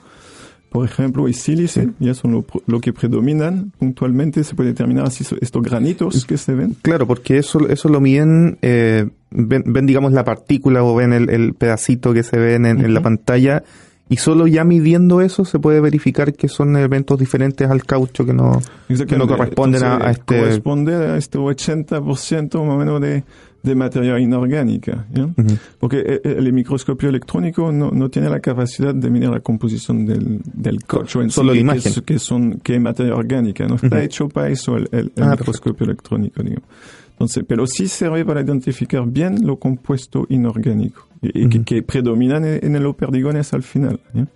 por 0.75 0.83
ejemplo, 0.83 1.29
y 1.29 1.33
sílice, 1.33 1.83
sí. 1.83 1.91
ya 1.99 2.13
son 2.13 2.33
lo, 2.33 2.45
lo, 2.67 2.81
que 2.81 2.91
predominan. 2.91 3.71
Puntualmente 3.79 4.43
se 4.43 4.55
puede 4.55 4.71
determinar 4.71 5.07
así 5.07 5.25
estos 5.39 5.63
granitos 5.63 6.25
que 6.25 6.37
se 6.37 6.53
ven. 6.53 6.75
Claro, 6.81 7.07
porque 7.07 7.37
eso, 7.37 7.69
eso 7.69 7.87
lo 7.87 8.01
miden, 8.01 8.57
eh, 8.61 9.07
ven, 9.31 9.63
ven, 9.67 9.85
digamos, 9.85 10.11
la 10.11 10.25
partícula 10.25 10.83
o 10.83 10.93
ven 10.93 11.13
el, 11.13 11.29
el 11.29 11.53
pedacito 11.53 12.13
que 12.13 12.23
se 12.23 12.37
ve 12.37 12.55
en, 12.55 12.65
uh 12.65 12.67
-huh. 12.67 12.85
en, 12.87 12.93
la 12.93 13.01
pantalla. 13.01 13.63
Y 14.09 14.17
solo 14.17 14.47
ya 14.47 14.65
midiendo 14.65 15.21
eso 15.21 15.45
se 15.45 15.59
puede 15.59 15.79
verificar 15.79 16.33
que 16.33 16.49
son 16.49 16.75
elementos 16.75 17.17
diferentes 17.17 17.69
al 17.69 17.85
caucho 17.85 18.25
que 18.25 18.33
no, 18.33 18.61
que 18.89 19.17
no 19.17 19.27
corresponden 19.27 19.81
Entonces, 19.81 20.05
a, 20.05 20.09
a, 20.09 20.11
este... 20.11 20.39
Corresponde 20.39 20.93
a 20.93 21.15
este 21.15 21.39
80% 21.39 22.65
más 22.65 22.75
o 22.75 22.77
menos 22.77 22.99
de, 22.99 23.23
de 23.65 23.75
materia 23.75 24.19
inorgánica. 24.19 25.05
¿ya? 25.11 25.25
Uh 25.25 25.33
-huh. 25.35 25.57
Porque 25.79 25.99
eh, 25.99 26.21
eh, 26.23 26.35
el, 26.37 26.53
microscopio 26.53 27.09
electrónico 27.09 27.71
no, 27.71 27.91
no, 27.91 28.09
tiene 28.09 28.29
la 28.29 28.39
capacidad 28.39 28.93
de 28.93 29.09
medir 29.09 29.29
la 29.29 29.39
composición 29.39 30.05
del, 30.05 30.41
del 30.53 30.83
caucho 30.83 31.21
en 31.21 31.29
Solo 31.29 31.51
sí, 31.51 31.57
la 31.57 31.61
imagen. 31.61 31.93
Que, 31.93 32.01
que, 32.03 32.19
son, 32.19 32.59
que 32.59 32.75
es 32.75 32.81
materia 32.81 33.15
orgánica. 33.15 33.67
No 33.67 33.75
está 33.75 33.87
uh 33.87 33.99
-huh. 33.99 34.03
hecho 34.03 34.29
para 34.29 34.49
eso 34.49 34.77
el, 34.77 34.87
el, 34.91 35.11
el 35.15 35.23
ah, 35.23 35.31
microscopio 35.31 35.75
perfecto. 35.75 36.15
electrónico. 36.15 36.43
Digamos. 36.43 36.69
Entonces, 37.11 37.43
pero 37.47 37.65
sí 37.65 37.87
sirve 37.87 38.25
para 38.25 38.41
identificar 38.41 39.05
bien 39.07 39.45
lo 39.45 39.57
compuesto 39.57 40.25
inorgánico 40.29 41.07
y, 41.21 41.27
uh 41.27 41.31
-huh. 41.31 41.49
que, 41.49 41.63
que, 41.63 41.81
predominan 41.81 42.43
en, 42.45 42.75
en 42.75 42.83
los 42.83 42.95
perdigones 42.95 43.53
al 43.53 43.63
final. 43.63 43.99
¿ya? 44.13 44.27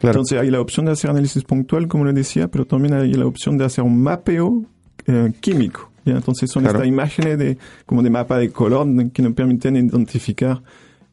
Claro. 0.00 0.20
Entonces 0.20 0.38
hay 0.38 0.50
la 0.50 0.60
opción 0.60 0.86
de 0.86 0.92
hacer 0.92 1.10
análisis 1.10 1.42
puntual, 1.44 1.88
como 1.88 2.04
le 2.04 2.12
decía, 2.12 2.48
pero 2.48 2.64
también 2.64 2.94
hay 2.94 3.12
la 3.12 3.26
opción 3.26 3.58
de 3.58 3.64
hacer 3.64 3.84
un 3.84 4.02
mapeo 4.02 4.64
eh, 5.06 5.32
químico. 5.40 5.90
¿Ya? 6.06 6.14
Entonces 6.14 6.50
son 6.50 6.62
claro. 6.62 6.78
estas 6.78 6.88
imágenes 6.88 7.38
de, 7.38 7.58
como 7.84 8.02
de 8.02 8.10
mapa 8.10 8.38
de 8.38 8.50
color 8.50 8.86
que 9.12 9.22
nos 9.22 9.34
permiten 9.34 9.76
identificar 9.76 10.62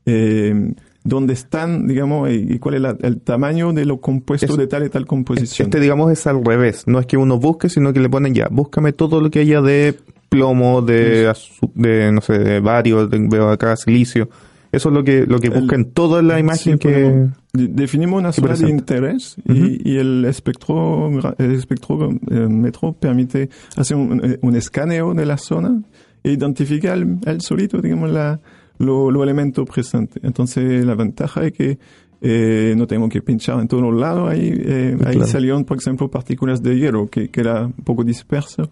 eh, 0.05 0.73
dónde 1.03 1.33
están, 1.33 1.87
digamos, 1.87 2.29
y, 2.31 2.59
cuál 2.59 2.75
es 2.75 2.81
la, 2.81 2.97
el 3.01 3.19
tamaño 3.19 3.73
de 3.73 3.85
lo 3.85 3.99
compuesto 3.99 4.45
es, 4.45 4.57
de 4.57 4.67
tal 4.67 4.85
y 4.85 4.89
tal 4.89 5.05
composición. 5.05 5.67
Este, 5.67 5.79
digamos, 5.79 6.11
es 6.11 6.25
al 6.27 6.43
revés. 6.43 6.83
No 6.87 6.99
es 6.99 7.05
que 7.05 7.17
uno 7.17 7.37
busque, 7.37 7.69
sino 7.69 7.91
que 7.91 7.99
le 7.99 8.09
ponen 8.09 8.33
ya, 8.33 8.47
búscame 8.49 8.93
todo 8.93 9.19
lo 9.19 9.29
que 9.29 9.39
haya 9.39 9.61
de 9.61 9.95
plomo, 10.29 10.81
de, 10.81 11.31
de 11.75 12.11
no 12.11 12.21
sé, 12.21 12.39
de 12.39 12.59
varios, 12.59 13.09
de, 13.09 13.27
veo 13.29 13.49
acá 13.49 13.75
silicio. 13.75 14.29
Eso 14.73 14.89
es 14.89 14.95
lo 14.95 15.03
que, 15.03 15.27
lo 15.27 15.39
que 15.39 15.49
busca 15.49 15.75
en 15.75 15.91
toda 15.91 16.23
la 16.23 16.39
imagen 16.39 16.73
sí, 16.73 16.79
que... 16.79 17.29
Definimos 17.53 18.19
una 18.19 18.31
zona 18.31 18.55
de 18.55 18.67
interés 18.67 19.37
uh 19.37 19.51
-huh. 19.51 19.81
y, 19.83 19.91
y, 19.91 19.97
el 19.99 20.25
espectro, 20.25 21.11
el 21.37 21.51
espectrómetro 21.51 22.93
permite 22.93 23.49
hacer 23.75 23.95
un, 23.95 24.39
un, 24.41 24.55
escaneo 24.55 25.13
de 25.13 25.27
la 25.27 25.37
zona 25.37 25.79
e 26.23 26.31
identificar 26.31 26.97
el, 26.97 27.19
el 27.27 27.41
solito, 27.41 27.79
digamos, 27.79 28.09
la, 28.09 28.39
lo, 28.79 29.11
lo 29.11 29.23
elemento 29.23 29.63
presente. 29.65 30.19
Entonces, 30.23 30.83
la 30.83 30.95
ventaja 30.95 31.45
es 31.45 31.51
que 31.51 31.77
eh, 32.21 32.73
no 32.75 32.87
tengo 32.87 33.07
que 33.09 33.21
pinchar 33.21 33.59
en 33.59 33.67
todos 33.67 33.93
lados. 33.93 34.31
Ahí, 34.31 34.51
eh, 34.51 34.95
claro. 34.97 35.21
ahí 35.21 35.27
salieron, 35.27 35.65
por 35.65 35.77
ejemplo, 35.77 36.09
partículas 36.09 36.63
de 36.63 36.75
hierro 36.79 37.07
que, 37.07 37.29
que 37.29 37.41
era 37.41 37.67
un 37.67 37.83
poco 37.83 38.03
disperso. 38.03 38.71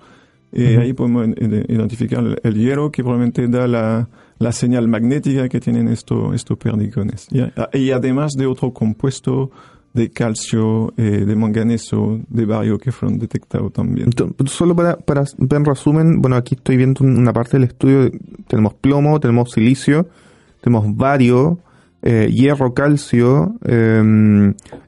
Y 0.52 0.64
uh 0.64 0.68
-huh. 0.68 0.82
ahí 0.82 0.94
podemos 0.94 1.28
identificar 1.38 2.24
el, 2.24 2.40
el, 2.42 2.56
hierro 2.56 2.92
que 2.92 3.04
probablemente 3.04 3.48
da 3.48 3.68
la, 3.68 4.10
la 4.42 4.52
señal 4.52 4.88
magnética 4.88 5.48
que 5.48 5.60
tienen 5.60 5.88
estos 5.88 6.34
estos 6.34 6.58
perdigones. 6.58 7.28
Y 7.74 7.92
además 7.92 8.34
de 8.34 8.48
otro 8.48 8.72
compuesto 8.72 9.52
de 9.94 10.10
calcio, 10.10 10.94
eh, 10.98 11.26
de 11.26 11.36
manganeso, 11.36 12.20
de 12.30 12.46
bario 12.46 12.78
que 12.78 12.92
fueron 12.92 13.20
detectados 13.20 13.74
también. 13.74 14.10
Solo 14.46 14.76
para, 14.76 14.98
para 14.98 15.24
en 15.38 15.66
resumen, 15.66 16.22
bueno, 16.22 16.38
aquí 16.38 16.56
estoy 16.56 16.78
viendo 16.78 17.04
una 17.04 17.34
parte 17.34 17.58
del 17.58 17.66
estudio, 17.66 18.10
tenemos 18.48 18.74
plomo, 18.76 19.20
tenemos 19.20 19.52
silicio, 19.52 20.08
tenemos 20.62 20.96
bario, 20.96 21.60
eh, 22.04 22.30
hierro, 22.32 22.74
calcio, 22.74 23.56
eh, 23.66 24.02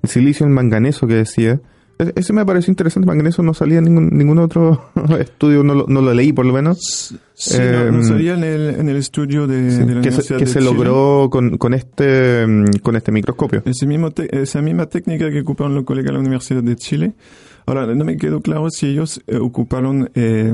el 0.01 0.09
silicio, 0.09 0.45
el 0.45 0.53
manganeso 0.53 1.05
que 1.05 1.15
decía, 1.15 1.59
ese 1.97 2.33
me 2.33 2.45
pareció 2.45 2.71
interesante, 2.71 3.05
manganeso 3.07 3.43
no 3.43 3.53
salía 3.53 3.77
en 3.77 3.85
ningún, 3.85 4.09
ningún 4.11 4.39
otro 4.39 4.91
estudio, 5.19 5.63
no 5.63 5.75
lo, 5.75 5.85
no 5.87 6.01
lo, 6.01 6.13
leí 6.13 6.33
por 6.33 6.45
lo 6.45 6.53
menos. 6.53 7.15
Sí, 7.33 7.57
eh, 7.59 7.89
no, 7.91 7.97
no, 7.97 8.03
salía 8.03 8.33
en 8.33 8.43
el, 8.43 8.69
en 8.79 8.89
el 8.89 8.97
estudio 8.97 9.47
de, 9.47 9.71
sí, 9.71 9.77
de 9.77 9.95
la 9.95 10.01
que 10.01 10.09
Universidad 10.09 10.23
se, 10.23 10.33
que 10.35 10.45
de 10.45 10.51
se 10.51 10.59
Chile. 10.59 10.71
logró 10.71 11.29
con, 11.29 11.57
con, 11.57 11.73
este, 11.73 12.45
con 12.81 12.95
este 12.95 13.11
microscopio. 13.11 13.61
Ese 13.65 13.85
mismo 13.85 14.09
esa 14.17 14.61
misma 14.61 14.87
técnica 14.87 15.29
que 15.29 15.41
ocuparon 15.41 15.75
los 15.75 15.83
colegas 15.83 16.07
de 16.07 16.13
la 16.13 16.19
Universidad 16.19 16.63
de 16.63 16.75
Chile. 16.75 17.13
Ahora, 17.65 17.85
no 17.87 18.03
me 18.03 18.17
quedó 18.17 18.41
claro 18.41 18.69
si 18.69 18.87
ellos 18.87 19.21
eh, 19.25 19.37
ocuparon 19.37 20.09
eh, 20.15 20.51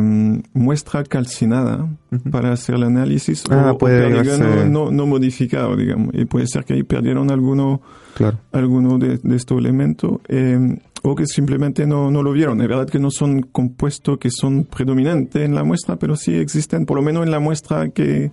muestra 0.54 1.04
calcinada 1.04 1.84
uh 2.12 2.16
-huh. 2.16 2.32
para 2.32 2.52
hacer 2.52 2.76
el 2.76 2.84
análisis 2.84 3.44
ah, 3.50 3.72
o, 3.74 3.78
puede 3.80 4.06
o 4.06 4.66
no, 4.66 4.92
no, 4.92 5.06
modificado, 5.08 5.76
digamos. 5.76 6.14
Y 6.14 6.26
puede 6.26 6.46
ser 6.46 6.66
que 6.66 6.74
ahí 6.74 6.84
perdieron 6.84 7.32
alguno, 7.32 7.82
claro. 8.14 8.38
alguno 8.52 9.00
de, 9.00 9.18
de 9.18 9.36
estos 9.36 9.58
elementos. 9.58 10.20
Eh, 10.28 10.78
o 11.04 11.16
que 11.16 11.26
simplemente 11.26 11.86
no, 11.86 12.12
no 12.12 12.24
lo 12.24 12.32
vieron. 12.32 12.62
Es 12.62 12.68
verdad 12.68 12.88
que 12.88 13.00
no 13.00 13.12
son 13.12 13.42
compuestos 13.42 14.18
que 14.18 14.30
son 14.32 14.66
predominantes 14.66 15.44
en 15.44 15.56
la 15.56 15.64
muestra, 15.64 15.98
pero 15.98 16.16
sí 16.16 16.36
existen, 16.36 16.86
por 16.86 16.98
lo 16.98 17.04
menos 17.04 17.26
en 17.26 17.32
la 17.32 17.40
muestra 17.40 17.90
que, 17.90 18.32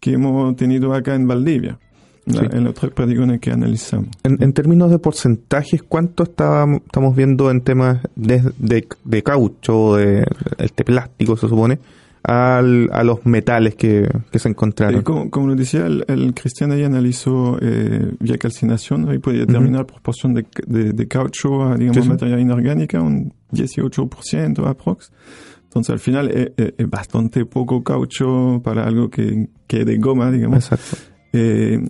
que 0.00 0.12
hemos 0.12 0.54
tenido 0.56 0.94
acá 0.94 1.14
en 1.14 1.26
Valdivia. 1.26 1.78
en 2.26 2.64
los 2.64 2.74
tres 2.74 2.92
perdigones 2.92 3.40
que 3.40 3.52
analizamos. 3.52 4.08
En, 4.24 4.52
términos 4.52 4.90
de 4.90 4.98
porcentajes, 4.98 5.82
¿cuánto 5.82 6.24
estamos 6.24 7.16
viendo 7.16 7.50
en 7.50 7.60
temas 7.60 8.00
de, 8.16 8.52
de, 9.04 9.22
caucho, 9.22 9.94
de 9.94 10.26
este 10.58 10.84
plástico 10.84 11.36
se 11.36 11.48
supone, 11.48 11.78
al, 12.26 12.90
a 12.92 13.04
los 13.04 13.24
metales 13.24 13.76
que, 13.76 14.08
se 14.34 14.48
encontraron? 14.48 15.02
como, 15.02 15.30
como, 15.30 15.46
lo 15.46 15.54
decía, 15.54 15.86
el, 15.86 16.34
Cristian 16.34 16.72
ahí 16.72 16.82
analizó 16.82 17.56
eh, 17.62 18.14
vía 18.18 18.36
calcinación, 18.36 19.08
ahí 19.08 19.18
puede 19.18 19.40
determinar 19.40 19.86
proporción 19.86 20.34
de, 20.34 20.44
de, 20.66 21.08
caucho 21.08 21.62
a, 21.62 21.76
digamos, 21.76 22.06
materia 22.08 22.38
inorgánica, 22.40 23.00
un 23.00 23.32
18% 23.52 24.66
aprox. 24.66 25.12
Entonces, 25.64 25.90
al 25.90 26.00
final 26.00 26.30
es, 26.30 26.90
bastante 26.90 27.44
poco 27.44 27.84
caucho 27.84 28.60
para 28.64 28.86
algo 28.86 29.08
que, 29.08 29.48
que 29.68 29.84
de 29.84 29.96
goma, 29.98 30.32
digamos. 30.32 30.64
Exacto. 30.64 30.96
Eh, 31.32 31.80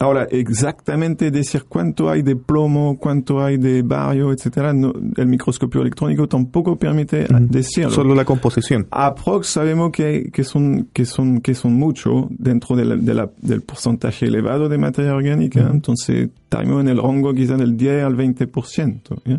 Ahora, 0.00 0.26
exactamente 0.28 1.30
decir 1.30 1.64
cuánto 1.68 2.10
hay 2.10 2.22
de 2.22 2.34
plomo, 2.34 2.98
cuánto 2.98 3.44
hay 3.44 3.58
de 3.58 3.82
bario, 3.82 4.32
etcétera, 4.32 4.72
el 4.72 5.26
microscopio 5.26 5.82
electrónico 5.82 6.26
tampoco 6.26 6.76
permite 6.76 7.26
decirlo. 7.40 7.90
Solo 7.90 8.14
la 8.14 8.24
composición. 8.24 8.88
Aprox 8.90 9.46
sabemos 9.46 9.92
que, 9.92 10.30
que 10.32 10.42
son 10.42 10.88
que 10.92 11.04
son 11.04 11.40
que 11.40 11.54
son 11.54 11.74
mucho 11.74 12.26
dentro 12.30 12.74
de 12.74 12.84
la, 12.84 13.30
del 13.40 13.62
porcentaje 13.62 14.26
elevado 14.26 14.68
de 14.68 14.78
materia 14.78 15.14
orgánica. 15.14 15.70
Entonces, 15.72 16.28
estamos 16.42 16.80
en 16.80 16.88
el 16.88 16.98
rango 16.98 17.32
quizá 17.32 17.56
del 17.56 17.76
10 17.76 18.04
al 18.04 18.16
20%. 18.16 19.00
¿ya? 19.24 19.38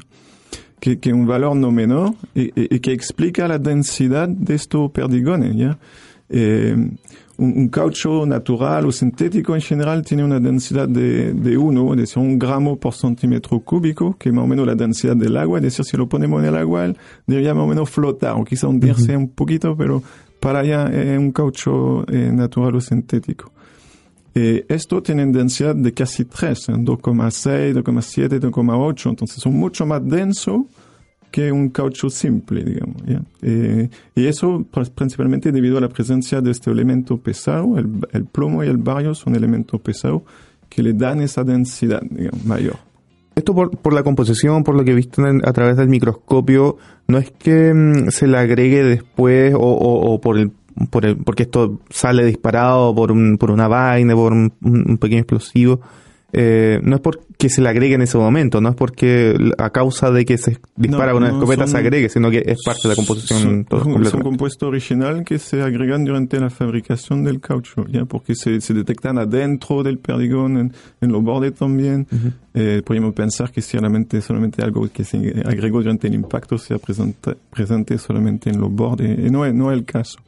Que, 0.79 0.99
que 0.99 1.11
un 1.11 1.27
valor 1.27 1.55
no 1.57 1.71
menor 1.71 2.13
y, 2.33 2.51
y, 2.55 2.79
que 2.79 2.93
explica 2.93 3.47
la 3.47 3.57
densidad 3.59 4.29
de 4.29 4.55
estos 4.55 4.89
perdigones. 4.91 5.55
¿ya? 5.57 5.77
Eh, 6.29 6.75
un, 7.37 7.67
caucho 7.69 8.25
natural 8.25 8.85
o 8.85 8.91
sintético 8.91 9.55
en 9.55 9.61
general 9.61 10.03
tiene 10.03 10.23
una 10.23 10.39
densidad 10.39 10.87
de, 10.87 11.33
de 11.33 11.57
1, 11.57 11.93
es 11.93 11.99
decir, 11.99 12.17
un 12.19 12.39
gramo 12.39 12.77
por 12.77 12.93
centímetro 12.93 13.59
cúbico, 13.59 14.15
que 14.17 14.29
es 14.29 14.35
más 14.35 14.43
o 14.43 14.47
menos 14.47 14.65
la 14.65 14.75
densidad 14.75 15.15
del 15.15 15.37
agua, 15.37 15.59
es 15.59 15.63
decir, 15.63 15.85
si 15.85 15.97
lo 15.97 16.07
ponemos 16.07 16.41
en 16.41 16.49
el 16.49 16.55
agua, 16.55 16.93
debería 17.25 17.53
más 17.53 17.63
o 17.63 17.67
menos 17.67 17.89
flotar, 17.89 18.35
o 18.35 18.43
quizá 18.43 18.67
hundirse 18.67 19.15
un 19.15 19.29
poquito, 19.29 19.75
pero 19.75 20.01
para 20.39 20.59
allá 20.59 20.87
es 20.87 21.17
un 21.17 21.31
caucho 21.31 22.05
eh, 22.11 22.31
natural 22.31 22.75
o 22.75 22.81
sintético. 22.81 23.51
Eh, 24.33 24.65
esto 24.67 25.01
tiene 25.01 25.25
densidad 25.27 25.75
de 25.75 25.93
casi 25.93 26.25
3, 26.25 26.69
2,6, 26.69 27.73
2,7, 27.73 28.39
2,8, 28.39 29.09
entonces 29.09 29.41
son 29.41 29.53
mucho 29.53 29.85
más 29.85 30.05
densos 30.05 30.63
que 31.35 31.51
un 31.51 31.67
caucho 31.67 32.09
simple, 32.09 32.63
digamos. 32.63 32.95
Eh, 33.41 33.89
y 34.15 34.25
eso 34.25 34.65
pues, 34.71 34.89
principalmente 34.89 35.51
debido 35.51 35.77
a 35.77 35.81
la 35.81 35.89
presencia 35.89 36.39
de 36.39 36.49
este 36.49 36.71
elemento 36.71 37.17
pesado, 37.17 37.77
el, 37.77 38.23
plomo 38.23 38.63
y 38.63 38.67
el 38.67 38.77
bario 38.77 39.13
son 39.13 39.35
elementos 39.35 39.81
pesados 39.81 40.21
que 40.69 40.81
le 40.81 40.93
dan 40.93 41.19
esa 41.19 41.43
densidad 41.43 42.01
digamos, 42.09 42.45
mayor. 42.45 42.77
Esto 43.35 43.53
por, 43.53 43.71
por, 43.71 43.93
la 43.93 44.01
composición, 44.01 44.63
por 44.63 44.75
lo 44.77 44.85
que 44.85 44.93
visto 44.93 45.21
a 45.25 45.51
través 45.51 45.75
del 45.75 45.89
microscopio, 45.89 46.77
no 47.09 47.17
es 47.17 47.31
que 47.31 47.73
mm, 47.73 48.11
se 48.11 48.27
le 48.27 48.37
agregue 48.37 48.81
después 48.85 49.53
o, 49.55 49.59
o, 49.59 50.21
por 50.21 50.37
el 50.37 50.53
por 50.89 51.05
el, 51.05 51.17
porque 51.17 51.43
esto 51.43 51.81
sale 51.89 52.23
disparado 52.25 52.95
por, 52.95 53.11
un, 53.11 53.37
por 53.37 53.51
una 53.51 53.67
vaina, 53.67 54.15
por 54.15 54.31
un 54.31 54.97
pequeño 55.01 55.19
explosivo, 55.19 55.81
eh, 56.37 56.79
no 56.83 56.97
es 56.97 57.01
porque 57.01 57.47
se 57.47 57.61
le 57.61 57.69
agregue 57.69 57.95
en 57.95 58.01
ese 58.01 58.17
momento, 58.17 58.59
no 58.59 58.69
es 58.69 58.75
porque 58.75 59.35
a 59.57 59.69
causa 59.69 60.11
de 60.11 60.25
que 60.25 60.37
se 60.37 60.57
dispara 60.75 61.15
una 61.15 61.29
escopeta 61.29 61.65
se 61.65 61.77
agregue, 61.77 62.09
sino 62.09 62.29
que 62.29 62.43
es 62.45 62.57
parte 62.65 62.81
de 62.83 62.89
la 62.89 62.95
composición. 62.95 63.65
Son, 63.69 64.05
son 64.05 64.21
compuestos 64.21 64.67
original 64.67 65.23
que 65.23 65.39
se 65.39 65.61
agregan 65.61 66.03
durante 66.03 66.39
la 66.39 66.49
fabricación 66.49 67.23
del 67.23 67.39
caucho, 67.39 67.85
ya 67.87 68.03
porque 68.03 68.35
se, 68.35 68.59
se 68.59 68.73
detectan 68.73 69.17
adentro 69.17 69.81
del 69.81 69.97
perdigón, 69.97 70.57
en, 70.57 70.73
en 70.99 71.11
los 71.11 71.23
bordes 71.23 71.53
también. 71.53 72.05
eh, 72.53 72.81
podemos 72.85 73.13
pensar 73.13 73.51
que 73.51 73.61
solamente, 73.61 74.19
solamente 74.21 74.61
algo 74.61 74.89
que 74.91 75.03
se 75.03 75.17
agregó 75.45 75.81
durante 75.81 76.07
el 76.07 76.15
impacto 76.15 76.57
sea 76.57 76.77
presente, 76.79 77.35
presente 77.49 77.97
solamente 77.97 78.49
en 78.49 78.59
los 78.59 78.71
bordes, 78.71 79.17
y 79.19 79.29
no, 79.29 79.51
no 79.53 79.71
es 79.71 79.77
el 79.77 79.85
caso. 79.85 80.19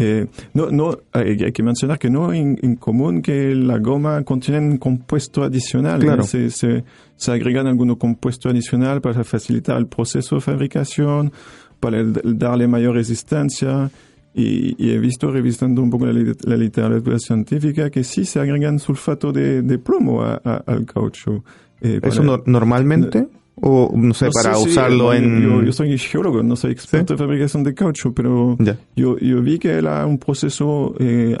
Eh, 0.00 0.26
no, 0.54 0.70
no, 0.70 0.98
hay, 1.12 1.52
que 1.52 1.62
mencionar 1.62 1.98
que 1.98 2.10
no 2.10 2.32
es 2.32 2.40
in, 2.40 2.76
común 2.76 3.22
que 3.22 3.54
la 3.54 3.78
goma 3.78 4.22
contiene 4.24 4.60
un 4.60 4.78
compuesto 4.78 5.42
adicional. 5.42 6.00
Claro. 6.00 6.22
Se, 6.22 6.50
se, 6.50 6.84
se, 7.16 7.32
agregan 7.32 7.66
algunos 7.66 7.98
compuestos 7.98 8.50
adicionales 8.50 9.02
para 9.02 9.22
facilitar 9.24 9.76
el 9.76 9.86
proceso 9.86 10.36
de 10.36 10.40
fabricación, 10.40 11.32
para 11.78 12.02
darle 12.02 12.66
mayor 12.66 12.94
resistencia. 12.94 13.90
Y, 14.32 14.74
y, 14.78 14.92
he 14.92 14.98
visto, 14.98 15.30
revisando 15.30 15.82
un 15.82 15.90
poco 15.90 16.06
la, 16.06 16.12
la, 16.12 16.56
literatura 16.56 17.18
científica, 17.18 17.90
que 17.90 18.04
sí 18.04 18.24
se 18.24 18.40
agregan 18.40 18.78
sulfato 18.78 19.32
de, 19.32 19.62
de 19.62 19.78
plomo 19.78 20.22
a, 20.22 20.40
a, 20.42 20.62
al 20.66 20.86
caucho. 20.86 21.44
Eh, 21.80 22.00
¿Eso 22.02 22.22
no, 22.22 22.42
normalmente? 22.46 23.26
O 23.62 23.92
no 23.94 24.14
sé, 24.14 24.28
para 24.30 24.58
usarlo 24.58 25.12
en... 25.12 25.64
Yo, 25.64 25.72
soy 25.72 25.96
geólogo, 25.98 26.42
no 26.42 26.56
soy 26.56 26.72
experto 26.72 27.14
en 27.14 27.18
fabricación 27.18 27.62
de 27.62 27.74
caucho, 27.74 28.12
pero 28.12 28.56
yo, 28.96 29.18
yo 29.18 29.42
vi 29.42 29.58
que 29.58 29.70
era 29.70 30.06
un 30.06 30.18
proceso, 30.18 30.94
eh, 30.98 31.36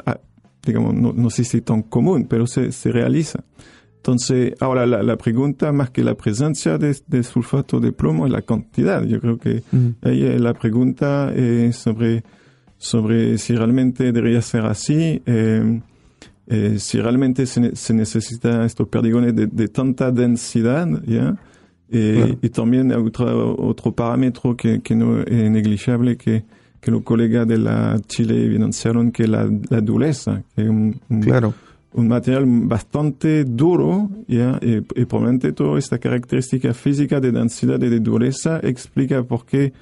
digamos, 0.64 0.94
no, 0.94 1.12
no, 1.12 1.30
sé 1.30 1.44
si 1.44 1.60
tan 1.62 1.82
común, 1.82 2.26
pero 2.28 2.46
se, 2.46 2.72
se 2.72 2.92
realiza. 2.92 3.42
Entonces, 3.96 4.54
ahora 4.60 4.86
la, 4.86 5.02
la, 5.02 5.16
pregunta, 5.16 5.72
más 5.72 5.90
que 5.90 6.02
la 6.02 6.14
presencia 6.14 6.78
de, 6.78 6.96
de, 7.06 7.22
sulfato 7.22 7.80
de 7.80 7.92
plomo, 7.92 8.26
es 8.26 8.32
la 8.32 8.42
cantidad. 8.42 9.02
Yo 9.04 9.20
creo 9.20 9.38
que 9.38 9.62
ahí 10.02 10.38
la 10.38 10.54
pregunta 10.54 11.32
es 11.34 11.76
sobre, 11.76 12.24
sobre 12.78 13.36
si 13.36 13.54
realmente 13.54 14.10
debería 14.12 14.40
ser 14.40 14.64
así. 14.64 15.22
Eh, 15.26 15.80
eh, 16.46 16.78
si 16.78 16.98
realmente 16.98 17.46
se, 17.46 17.76
se, 17.76 17.94
necesita 17.94 18.64
estos 18.64 18.88
perdigones 18.88 19.36
de, 19.36 19.46
de 19.46 19.68
tanta 19.68 20.10
densidad, 20.10 20.88
¿ya? 21.06 21.36
Eh, 21.92 22.36
y 22.40 22.48
también 22.50 22.92
otro, 22.92 23.56
otro 23.58 23.92
parámetro 23.92 24.56
que, 24.56 24.80
que, 24.80 24.94
no 24.94 25.20
es 25.22 25.50
negligible 25.50 26.16
que, 26.16 26.44
que 26.80 26.90
los 26.90 27.02
colegas 27.02 27.48
de 27.48 27.58
la 27.58 28.00
Chile 28.06 28.44
evidenciaron 28.44 29.10
que 29.10 29.26
la, 29.26 29.50
la 29.68 29.80
dureza, 29.80 30.42
que 30.54 30.62
es 30.62 30.68
un, 30.68 31.00
claro. 31.20 31.52
un 31.94 32.06
material 32.06 32.44
bastante 32.46 33.44
duro, 33.44 34.08
¿ya? 34.28 34.58
Y, 34.62 34.76
y, 34.76 35.04
probablemente 35.04 35.52
toda 35.52 35.78
esta 35.80 35.98
característica 35.98 36.72
física 36.74 37.18
de 37.18 37.32
densidad 37.32 37.80
y 37.82 37.88
de 37.88 37.98
dureza 37.98 38.60
explica 38.62 39.24
por 39.24 39.44
qué 39.44 39.72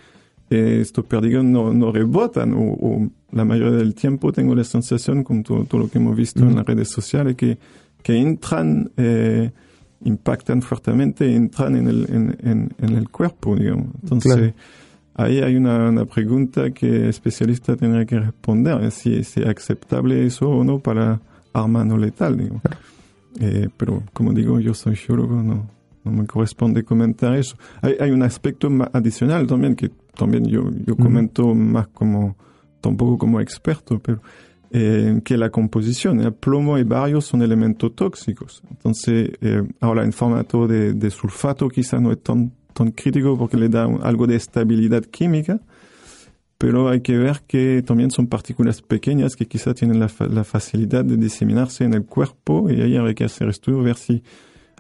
eh, 0.51 0.79
estos 0.81 1.05
perdigones 1.05 1.53
no, 1.53 1.75
no 1.75 1.92
rebotan 1.92 2.55
o, 2.55 2.73
o, 2.73 3.09
la 3.33 3.44
mayoría 3.44 3.77
del 3.77 3.94
tiempo 3.94 4.33
tengo 4.33 4.55
la 4.55 4.64
sensación, 4.64 5.23
con 5.23 5.42
todo, 5.42 5.64
todo 5.64 5.83
lo 5.83 5.88
que 5.90 5.99
hemos 5.99 6.16
visto 6.16 6.40
en 6.40 6.57
las 6.57 6.64
redes 6.64 6.88
sociales, 6.88 7.37
que, 7.37 7.59
que 8.03 8.16
entran 8.16 8.90
eh, 8.97 9.51
impactan 10.04 10.62
fuertemente 10.62 11.34
entran 11.34 11.76
en 11.76 11.88
el, 11.88 12.06
en, 12.42 12.74
en, 12.78 12.96
el 12.96 13.08
cuerpo, 13.08 13.56
digamos. 13.56 13.88
Entonces, 14.02 14.54
ahí 15.14 15.40
hay 15.40 15.56
una, 15.56 15.88
una, 15.88 16.04
pregunta 16.04 16.70
que 16.70 16.87
el 16.87 17.08
especialista 17.08 17.76
tendría 17.76 18.06
que 18.06 18.18
responder, 18.18 18.90
si 18.90 19.14
es 19.14 19.37
aceptable 19.38 20.24
eso 20.24 20.48
o 20.48 20.64
no 20.64 20.78
para 20.78 21.20
arma 21.52 21.84
no 21.84 21.96
letal, 21.96 22.37
digamos. 22.37 22.62
Eh, 23.40 23.68
pero, 23.76 24.02
como 24.12 24.32
digo, 24.32 24.61
yo 24.61 24.74
soy 24.74 24.96
geólogo, 24.96 25.42
no, 25.42 25.68
no 26.04 26.12
me 26.12 26.26
corresponde 26.26 26.84
comentar 26.84 27.34
eso. 27.37 27.56
Hay, 27.82 27.96
hay 28.00 28.11
un 28.11 28.22
aspecto 28.22 28.68
adicional 28.92 29.46
también 29.46 29.74
que 29.74 29.90
también 30.18 30.46
yo, 30.46 30.70
yo 30.84 30.96
comento 30.96 31.54
más 31.54 31.87
como, 31.88 32.37
tampoco 32.80 33.18
como 33.18 33.40
experto, 33.40 34.00
pero 34.00 34.20
eh, 34.70 35.20
que 35.24 35.37
la 35.38 35.50
composición. 35.50 36.20
El 36.20 36.35
plomo 36.35 36.78
y 36.78 36.83
bario 36.83 37.20
son 37.20 37.42
elementos 37.42 37.94
tóxicos. 37.94 38.62
Entonces, 38.70 39.31
eh, 39.40 39.62
ahora 39.81 40.04
en 40.04 40.12
formato 40.12 40.66
de, 40.66 40.92
de, 40.92 41.11
sulfato 41.11 41.68
quizá 41.68 41.98
no 41.98 42.12
es 42.12 42.22
tan, 42.22 42.52
tan 42.74 42.90
crítico 42.92 43.38
porque 43.38 43.57
le 43.57 43.68
da 43.68 43.85
algo 44.02 44.26
de 44.26 44.37
estabilidad 44.37 45.04
química, 45.04 45.61
pero 46.59 46.88
hay 46.88 47.00
que 47.00 47.16
ver 47.16 47.42
que 47.46 47.83
también 47.87 48.11
son 48.11 48.26
partículas 48.26 48.83
pequeñas 48.83 49.37
que 49.37 49.46
quizá 49.46 49.72
tienen 49.72 50.00
la, 50.00 50.11
la 50.28 50.44
facilidad 50.44 51.04
de 51.04 51.16
diseminarse 51.16 51.85
en 51.85 51.94
el 51.94 52.04
cuerpo 52.04 52.68
y 52.68 52.83
ahí 52.83 52.96
hay 52.96 53.14
que 53.14 53.24
hacer 53.24 53.48
estudio, 53.48 53.83
ver 53.83 53.96
si 53.96 54.22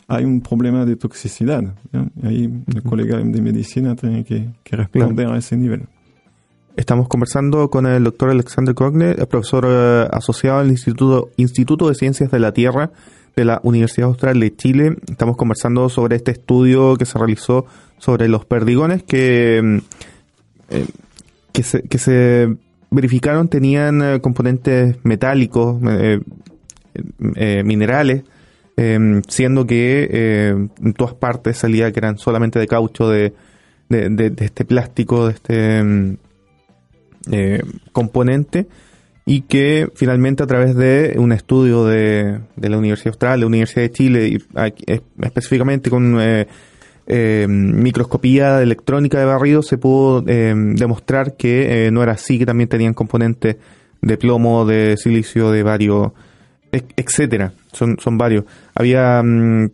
hay 0.06 0.24
un 0.24 0.40
problema 0.40 0.84
de 0.84 0.96
toxicidad. 0.96 1.62
Y 1.92 2.26
ahí 2.26 2.62
el 2.74 2.82
colega 2.82 3.18
de 3.18 3.40
medicina 3.40 3.94
tiene 3.94 4.24
que, 4.24 4.50
que 4.64 4.76
responder 4.76 5.28
a 5.28 5.38
ese 5.38 5.56
nivel. 5.56 5.86
Estamos 6.78 7.08
conversando 7.08 7.70
con 7.70 7.86
el 7.86 8.04
doctor 8.04 8.30
Alexander 8.30 8.72
Cogne, 8.72 9.16
profesor 9.26 9.66
eh, 9.68 10.06
asociado 10.12 10.60
al 10.60 10.68
Instituto, 10.68 11.30
Instituto 11.36 11.88
de 11.88 11.96
Ciencias 11.96 12.30
de 12.30 12.38
la 12.38 12.52
Tierra 12.52 12.92
de 13.34 13.44
la 13.44 13.58
Universidad 13.64 14.06
Austral 14.06 14.38
de 14.38 14.54
Chile. 14.54 14.96
Estamos 15.10 15.36
conversando 15.36 15.88
sobre 15.88 16.14
este 16.14 16.30
estudio 16.30 16.94
que 16.96 17.04
se 17.04 17.18
realizó 17.18 17.66
sobre 17.98 18.28
los 18.28 18.44
perdigones 18.44 19.02
que, 19.02 19.60
mm, 19.60 19.78
eh, 20.70 20.86
que, 21.52 21.98
se, 21.98 22.56
verificaron 22.92 23.48
tenían 23.48 24.00
eh, 24.00 24.20
componentes 24.20 24.98
metálicos, 25.02 25.80
minerales, 27.64 28.22
siendo 29.26 29.66
que 29.66 30.68
en 30.80 30.92
todas 30.92 31.14
partes 31.14 31.58
salía 31.58 31.90
que 31.90 31.98
eran 31.98 32.18
solamente 32.18 32.60
de 32.60 32.68
caucho, 32.68 33.08
de, 33.08 33.34
de 33.88 34.32
este 34.38 34.64
plástico, 34.64 35.26
de 35.26 35.34
este 35.34 35.82
mm, 35.82 36.16
eh, 37.30 37.62
componente 37.92 38.66
y 39.28 39.42
que 39.42 39.90
finalmente 39.94 40.42
a 40.42 40.46
través 40.46 40.74
de 40.74 41.16
un 41.18 41.32
estudio 41.32 41.84
de, 41.84 42.40
de 42.56 42.68
la 42.70 42.78
Universidad 42.78 43.08
Austral, 43.08 43.40
la 43.40 43.46
Universidad 43.46 43.82
de 43.82 43.90
Chile, 43.90 44.28
y 44.28 44.38
específicamente 45.22 45.90
con 45.90 46.18
eh, 46.18 46.46
eh, 47.06 47.46
microscopía 47.46 48.62
electrónica 48.62 49.18
de 49.18 49.26
barrido, 49.26 49.62
se 49.62 49.76
pudo 49.76 50.24
eh, 50.26 50.54
demostrar 50.56 51.36
que 51.36 51.90
no 51.92 52.02
era 52.02 52.12
así, 52.12 52.38
que 52.38 52.46
también 52.46 52.70
tenían 52.70 52.94
componentes 52.94 53.56
de 54.00 54.16
plomo, 54.16 54.64
de 54.64 54.96
silicio, 54.96 55.50
de 55.50 55.62
varios, 55.62 56.12
etcétera. 56.72 57.52
Son, 57.70 57.98
son 58.00 58.16
varios. 58.16 58.44
Había 58.74 59.22
mm, 59.22 59.68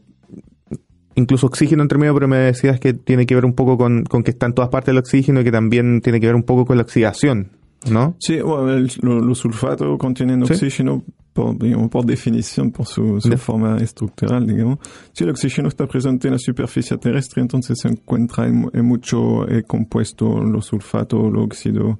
incluso 1.14 1.46
oxígeno 1.46 1.82
entre 1.82 1.98
medio, 1.98 2.14
pero 2.14 2.28
me 2.28 2.36
decías 2.36 2.80
que 2.80 2.92
tiene 2.94 3.26
que 3.26 3.34
ver 3.34 3.44
un 3.44 3.54
poco 3.54 3.76
con, 3.76 4.04
con 4.04 4.22
que 4.22 4.30
está 4.30 4.46
en 4.46 4.54
todas 4.54 4.70
partes 4.70 4.92
el 4.92 4.98
oxígeno 4.98 5.40
y 5.40 5.44
que 5.44 5.52
también 5.52 6.00
tiene 6.00 6.20
que 6.20 6.26
ver 6.26 6.34
un 6.34 6.42
poco 6.42 6.64
con 6.64 6.76
la 6.76 6.82
oxidación 6.82 7.50
¿no? 7.90 8.16
Sí, 8.18 8.40
bueno, 8.40 8.86
los 9.02 9.38
sulfatos 9.38 9.98
contienen 9.98 10.42
oxígeno 10.42 11.04
por, 11.34 11.58
por 11.90 12.06
definición, 12.06 12.70
por 12.70 12.86
su, 12.86 13.20
forma 13.36 13.76
estructural, 13.78 14.46
digamos. 14.46 14.78
Si 15.12 15.24
el 15.24 15.30
oxígeno 15.30 15.68
está 15.68 15.86
presente 15.86 16.28
en 16.28 16.34
la 16.34 16.38
superficie 16.38 16.96
terrestre, 16.96 17.42
entonces 17.42 17.78
se 17.80 17.88
encuentra 17.88 18.46
en, 18.46 18.84
mucho 18.84 19.46
eh, 19.48 19.64
compuesto, 19.64 20.40
los 20.40 20.66
sulfatos, 20.66 21.26
el 21.26 21.36
óxido, 21.36 21.98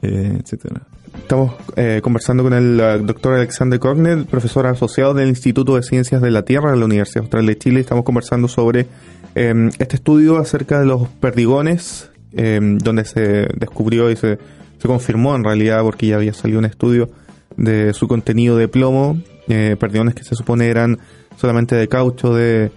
eh, 0.00 0.38
etcétera. 0.40 0.82
Estamos 1.14 1.52
eh, 1.76 2.00
conversando 2.02 2.42
con 2.42 2.54
el 2.54 2.78
doctor 3.06 3.34
Alexander 3.34 3.78
Cornell, 3.78 4.24
profesor 4.24 4.66
asociado 4.66 5.12
del 5.12 5.28
Instituto 5.28 5.76
de 5.76 5.82
Ciencias 5.82 6.22
de 6.22 6.30
la 6.30 6.42
Tierra 6.42 6.70
de 6.70 6.78
la 6.78 6.86
Universidad 6.86 7.24
Austral 7.24 7.44
de 7.44 7.58
Chile. 7.58 7.80
Estamos 7.80 8.04
conversando 8.04 8.48
sobre 8.48 8.86
em, 9.34 9.68
este 9.78 9.96
estudio 9.96 10.38
acerca 10.38 10.80
de 10.80 10.86
los 10.86 11.08
perdigones, 11.08 12.10
em, 12.32 12.78
donde 12.78 13.04
se 13.04 13.46
descubrió 13.58 14.10
y 14.10 14.16
se 14.16 14.38
se 14.82 14.88
confirmó 14.88 15.36
en 15.36 15.44
realidad 15.44 15.80
porque 15.82 16.08
ya 16.08 16.16
había 16.16 16.34
salido 16.34 16.58
un 16.58 16.64
estudio 16.64 17.08
de 17.56 17.92
su 17.94 18.08
contenido 18.08 18.56
de 18.56 18.68
plomo, 18.68 19.20
eh, 19.48 19.76
que 20.14 20.24
se 20.24 20.34
supone 20.34 20.68
eran 20.68 20.98
solamente 21.36 21.74
de 21.74 21.88
caucho, 21.88 22.34
de, 22.34 22.70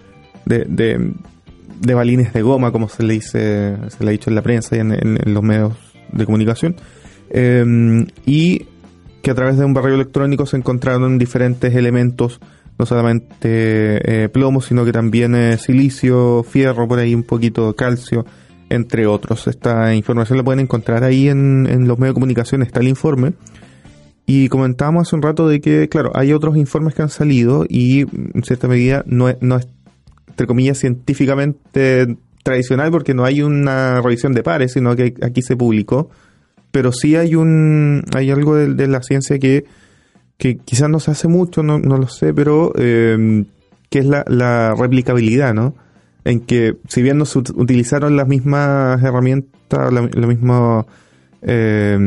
de, 0.44 1.94
balines 1.94 2.32
de 2.32 2.42
goma, 2.42 2.72
como 2.72 2.88
se 2.88 3.02
le 3.02 3.14
dice, 3.14 3.76
se 3.88 4.04
le 4.04 4.10
ha 4.10 4.12
dicho 4.12 4.30
en 4.30 4.36
la 4.36 4.42
prensa 4.42 4.76
y 4.76 4.80
en, 4.80 5.18
los 5.32 5.42
medios 5.42 5.74
de 6.12 6.24
comunicación, 6.24 6.76
em, 7.30 8.06
y 8.24 8.66
que 9.22 9.30
a 9.30 9.34
través 9.34 9.58
de 9.58 9.64
un 9.64 9.74
barrio 9.74 9.94
electrónico 9.94 10.46
se 10.46 10.56
encontraron 10.56 11.18
diferentes 11.18 11.74
elementos, 11.74 12.40
no 12.78 12.86
solamente 12.86 14.24
eh, 14.24 14.28
plomo, 14.28 14.60
sino 14.60 14.84
que 14.84 14.92
también 14.92 15.34
eh, 15.34 15.56
silicio, 15.58 16.44
fierro, 16.44 16.86
por 16.86 16.98
ahí 16.98 17.14
un 17.14 17.22
poquito 17.22 17.68
de 17.68 17.74
calcio, 17.74 18.26
entre 18.68 19.06
otros. 19.06 19.46
Esta 19.46 19.94
información 19.94 20.38
la 20.38 20.44
pueden 20.44 20.60
encontrar 20.60 21.04
ahí 21.04 21.28
en, 21.28 21.66
en 21.68 21.88
los 21.88 21.98
medios 21.98 22.14
de 22.14 22.20
comunicación, 22.20 22.62
está 22.62 22.80
el 22.80 22.88
informe. 22.88 23.32
Y 24.26 24.48
comentábamos 24.48 25.06
hace 25.06 25.16
un 25.16 25.22
rato 25.22 25.48
de 25.48 25.60
que, 25.60 25.88
claro, 25.88 26.10
hay 26.14 26.32
otros 26.32 26.56
informes 26.56 26.94
que 26.94 27.02
han 27.02 27.08
salido 27.08 27.64
y 27.68 28.00
en 28.00 28.42
cierta 28.44 28.66
medida 28.66 29.04
no 29.06 29.28
es, 29.28 29.36
no 29.40 29.56
es 29.56 29.68
entre 30.28 30.46
comillas, 30.46 30.78
científicamente 30.78 32.18
tradicional 32.42 32.90
porque 32.90 33.14
no 33.14 33.24
hay 33.24 33.40
una 33.40 34.02
revisión 34.02 34.34
de 34.34 34.42
pares, 34.42 34.72
sino 34.72 34.94
que 34.96 35.14
aquí 35.22 35.42
se 35.42 35.56
publicó. 35.56 36.10
Pero 36.72 36.92
sí 36.92 37.16
hay 37.16 37.36
un 37.36 38.04
hay 38.14 38.30
algo 38.30 38.56
de, 38.56 38.86
la 38.86 39.02
ciencia 39.02 39.38
que, 39.38 39.64
que 40.36 40.58
quizás 40.58 40.90
no 40.90 41.00
se 41.00 41.12
hace 41.12 41.28
mucho, 41.28 41.62
no, 41.62 41.78
no 41.78 41.96
lo 41.96 42.08
sé, 42.08 42.34
pero 42.34 42.72
eh, 42.76 43.44
que 43.88 44.00
es 44.00 44.06
la, 44.06 44.24
la 44.28 44.74
replicabilidad, 44.74 45.54
¿no? 45.54 45.74
en 46.26 46.40
que 46.40 46.76
si 46.88 47.02
bien 47.02 47.18
no 47.18 47.24
se 47.24 47.38
utilizaron 47.38 48.16
las 48.16 48.26
mismas 48.26 49.00
herramientas, 49.00 49.92
las 49.92 50.26
mismas 50.26 50.84
eh, 51.42 51.98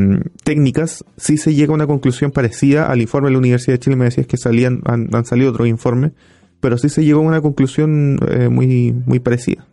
técnicas, 0.43 1.03
sí 1.17 1.37
se 1.37 1.53
llega 1.53 1.71
a 1.71 1.75
una 1.75 1.87
conclusión 1.87 2.31
parecida 2.31 2.91
al 2.91 3.01
informe 3.01 3.27
de 3.27 3.33
la 3.33 3.39
Universidad 3.39 3.75
de 3.75 3.79
Chile. 3.79 3.95
Me 3.95 4.05
decías 4.05 4.27
que 4.27 4.37
salían, 4.37 4.81
han, 4.85 5.25
salido 5.25 5.51
otros 5.51 5.67
informes, 5.67 6.11
pero 6.59 6.77
sí 6.77 6.89
se 6.89 7.03
llegó 7.03 7.19
a 7.19 7.23
una 7.23 7.41
conclusión 7.41 8.19
eh, 8.29 8.49
muy, 8.49 8.93
muy 9.05 9.19
parecida. 9.19 9.65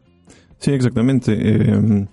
Sí, 0.59 0.73
exactamente. 0.73 1.37
Eh, 1.37 2.07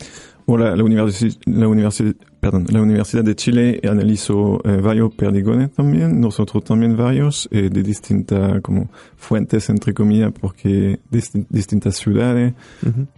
la, 0.48 0.76
la, 0.76 0.84
universidad, 0.84 1.36
la, 1.46 1.68
universidad, 1.68 2.14
perdón, 2.40 2.66
la 2.70 2.82
Universidad 2.82 3.24
de 3.24 3.36
Chile 3.36 3.80
analizó 3.84 4.62
eh, 4.66 4.78
varios 4.82 5.14
perdigones 5.16 5.72
también, 5.72 6.20
nosotros 6.20 6.64
también 6.64 6.98
varios, 6.98 7.48
eh, 7.52 7.70
de 7.72 7.84
distintas 7.84 8.62
como 8.62 8.90
fuentes, 9.16 9.70
entre 9.70 9.94
comillas, 9.94 10.32
porque 10.40 11.00
distintas 11.10 11.96
ciudades. 11.96 12.54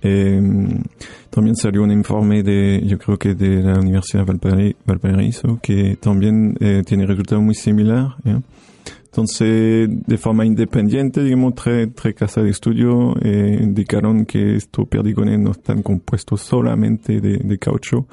eh, 0.01 0.41
también 1.29 1.55
salió 1.55 1.83
un 1.83 1.91
informe 1.91 2.43
de, 2.43 2.81
yo 2.85 2.97
creo 2.97 3.17
que 3.17 3.35
de 3.35 3.61
la 3.61 3.79
Universidad 3.79 4.25
de 4.25 4.75
Valparaíso, 4.85 5.59
que 5.61 5.97
también 5.99 6.55
eh, 6.61 6.83
tiene 6.85 7.05
resultados 7.05 7.43
muy 7.43 7.55
similares. 7.55 8.13
Entonces, 9.15 9.87
de 10.05 10.17
forma 10.17 10.45
independiente, 10.45 11.23
digamos, 11.23 11.55
tres, 11.55 11.87
tres 11.95 12.15
casas 12.15 12.43
de 12.43 12.49
estudio 12.49 13.15
eh, 13.21 13.59
indicaron 13.61 14.25
que 14.25 14.57
estos 14.57 14.89
perdigones 14.89 15.39
no 15.39 15.51
están 15.51 15.81
compuestos 15.83 16.41
solamente 16.41 17.21
de, 17.21 17.37
de 17.37 17.57
caucho 17.57 18.07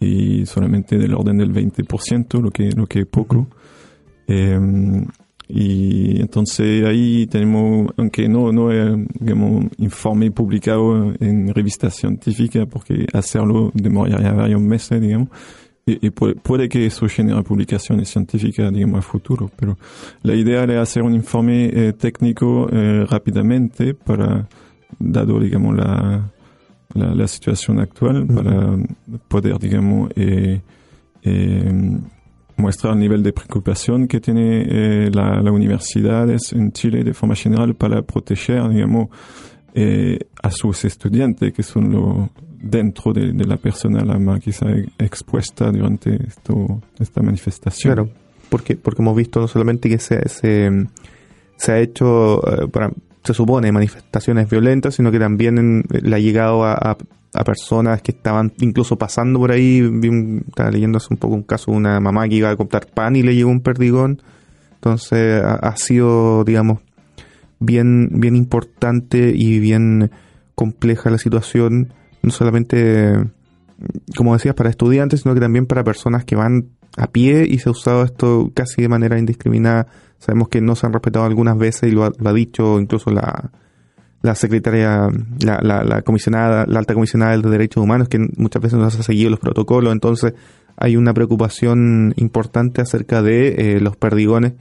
y 0.00 0.44
solamente 0.44 0.98
del 0.98 1.14
orden 1.14 1.38
del 1.38 1.52
20%, 1.52 2.40
lo 2.40 2.50
que, 2.50 2.72
lo 2.72 2.88
que 2.88 3.02
es 3.02 3.06
poco. 3.06 3.46
Eh, 4.26 4.58
y 5.46 6.20
entonces 6.20 6.84
ahí 6.86 7.28
tenemos, 7.28 7.92
aunque 7.96 8.28
no, 8.28 8.50
no 8.50 8.72
es, 8.72 8.96
digamos, 9.20 9.66
informe 9.78 10.32
publicado 10.32 11.14
en 11.20 11.54
revista 11.54 11.88
científica, 11.88 12.66
porque 12.66 13.06
hacerlo 13.12 13.70
demoraría 13.74 14.32
varios 14.32 14.60
meses, 14.60 15.00
digamos, 15.00 15.28
y, 15.84 16.10
puede, 16.10 16.68
que 16.68 16.86
eso 16.86 17.08
genere 17.08 17.42
publicaciones 17.42 18.08
científicas, 18.08 18.72
digamos, 18.72 19.00
a 19.00 19.02
futuro, 19.02 19.50
pero 19.56 19.76
la 20.22 20.34
idea 20.34 20.62
era 20.62 20.80
hacer 20.80 21.02
un 21.02 21.12
informe 21.12 21.70
eh, 21.72 21.92
técnico 21.92 22.68
eh, 22.72 23.04
rápidamente 23.10 23.92
para, 23.92 24.48
dado, 24.98 25.40
digamos, 25.40 25.76
la, 25.76 26.30
la, 26.94 27.26
situación 27.26 27.80
actual, 27.80 28.28
para 28.28 28.76
poder, 29.26 29.58
digamos, 29.58 30.10
eh, 30.14 30.60
mostrar 32.56 32.92
el 32.92 33.00
nivel 33.00 33.24
de 33.24 33.32
preocupación 33.32 34.06
que 34.06 34.20
tiene 34.20 35.10
la, 35.10 35.40
la 35.40 35.50
universidad 35.50 36.28
en 36.30 36.70
Chile 36.70 37.02
de 37.02 37.12
forma 37.12 37.34
general 37.34 37.74
para 37.74 38.02
proteger, 38.02 38.68
digamos, 38.68 39.08
a 40.42 40.50
sus 40.52 40.84
estudiantes, 40.84 41.52
que 41.52 41.62
son 41.64 41.90
los 41.90 42.28
dentro 42.62 43.12
de, 43.12 43.32
la 43.44 43.56
persona 43.56 44.04
la 44.04 44.18
más 44.18 44.40
quizá 44.40 44.66
expuesta 44.98 45.70
durante 45.70 46.14
esto, 46.26 46.80
esta 46.98 47.20
manifestación. 47.20 47.94
Claro, 47.94 48.10
porque, 48.48 48.76
porque 48.76 49.02
hemos 49.02 49.16
visto 49.16 49.40
no 49.40 49.48
solamente 49.48 49.88
que 49.88 49.98
se, 49.98 50.28
se, 50.28 51.72
ha 51.72 51.78
hecho, 51.78 52.40
eh, 52.46 52.68
para, 52.68 52.92
se 53.24 53.34
supone, 53.34 53.72
manifestaciones 53.72 54.48
violentas, 54.48 54.94
sino 54.94 55.10
que 55.10 55.18
también 55.18 55.82
le 55.90 56.14
ha 56.14 56.18
llegado 56.20 56.64
a, 56.64 56.96
a, 57.34 57.44
personas 57.44 58.00
que 58.02 58.12
estaban 58.12 58.52
incluso 58.60 58.96
pasando 58.96 59.40
por 59.40 59.50
ahí. 59.50 59.80
estaba 60.46 60.70
leyendo 60.70 60.98
hace 60.98 61.08
un 61.10 61.16
poco 61.16 61.34
un 61.34 61.42
caso 61.42 61.72
de 61.72 61.78
una 61.78 61.98
mamá 61.98 62.28
que 62.28 62.36
iba 62.36 62.50
a 62.50 62.56
comprar 62.56 62.86
pan 62.86 63.16
y 63.16 63.22
le 63.22 63.34
llegó 63.34 63.50
un 63.50 63.60
perdigón. 63.60 64.22
Entonces 64.74 65.42
ha, 65.42 65.54
ha 65.54 65.76
sido, 65.76 66.44
digamos, 66.44 66.78
bien, 67.58 68.08
bien 68.12 68.36
importante 68.36 69.32
y 69.34 69.58
bien 69.58 70.10
compleja 70.54 71.10
la 71.10 71.18
situación 71.18 71.92
no 72.22 72.30
solamente, 72.30 73.14
como 74.16 74.34
decías, 74.34 74.54
para 74.54 74.70
estudiantes, 74.70 75.20
sino 75.22 75.34
que 75.34 75.40
también 75.40 75.66
para 75.66 75.84
personas 75.84 76.24
que 76.24 76.36
van 76.36 76.68
a 76.96 77.06
pie 77.08 77.46
y 77.48 77.58
se 77.58 77.68
ha 77.68 77.72
usado 77.72 78.04
esto 78.04 78.50
casi 78.54 78.82
de 78.82 78.88
manera 78.88 79.18
indiscriminada. 79.18 79.86
Sabemos 80.18 80.48
que 80.48 80.60
no 80.60 80.76
se 80.76 80.86
han 80.86 80.92
respetado 80.92 81.24
algunas 81.24 81.58
veces 81.58 81.90
y 81.90 81.92
lo 81.92 82.04
ha, 82.04 82.32
dicho 82.32 82.78
incluso 82.78 83.10
la, 83.10 83.50
la 84.22 84.34
secretaria, 84.34 85.08
la, 85.40 85.60
la, 85.60 86.02
comisionada, 86.02 86.64
la 86.66 86.78
alta 86.78 86.94
comisionada 86.94 87.36
de 87.36 87.50
derechos 87.50 87.82
humanos, 87.82 88.08
que 88.08 88.18
muchas 88.36 88.62
veces 88.62 88.78
no 88.78 88.88
se 88.90 89.00
ha 89.00 89.02
seguido 89.02 89.30
los 89.30 89.40
protocolos. 89.40 89.92
Entonces 89.92 90.34
hay 90.76 90.96
una 90.96 91.12
preocupación 91.12 92.14
importante 92.16 92.82
acerca 92.82 93.22
de 93.22 93.76
eh, 93.76 93.80
los 93.80 93.96
perdigones 93.96 94.52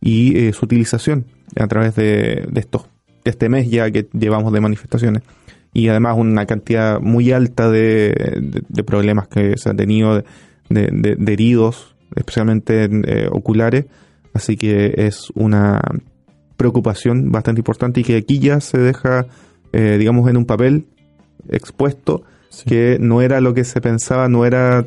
y 0.00 0.38
eh, 0.38 0.52
su 0.52 0.64
utilización 0.64 1.26
a 1.56 1.66
través 1.66 1.94
de, 1.96 2.46
de 2.50 2.66
de 3.22 3.30
este 3.30 3.50
mes 3.50 3.68
ya 3.68 3.90
que 3.90 4.08
llevamos 4.12 4.50
de 4.52 4.60
manifestaciones 4.60 5.22
y 5.72 5.88
además 5.88 6.16
una 6.18 6.46
cantidad 6.46 7.00
muy 7.00 7.32
alta 7.32 7.70
de, 7.70 8.62
de, 8.68 8.84
problemas 8.84 9.28
que 9.28 9.56
se 9.56 9.68
han 9.70 9.76
tenido 9.76 10.22
de, 10.68 11.16
de 11.18 11.32
heridos, 11.32 11.94
especialmente 12.16 12.88
eh, 12.90 13.28
oculares, 13.30 13.86
así 14.34 14.56
que 14.56 14.94
es 14.96 15.30
una 15.34 15.80
preocupación 16.56 17.30
bastante 17.30 17.60
importante 17.60 18.00
y 18.00 18.04
que 18.04 18.16
aquí 18.16 18.38
ya 18.38 18.60
se 18.60 18.78
deja, 18.78 19.26
eh, 19.72 19.96
digamos, 19.98 20.28
en 20.28 20.36
un 20.36 20.44
papel 20.44 20.86
expuesto 21.48 22.22
que 22.66 22.98
no 23.00 23.22
era 23.22 23.40
lo 23.40 23.54
que 23.54 23.64
se 23.64 23.80
pensaba, 23.80 24.28
no 24.28 24.44
era, 24.44 24.84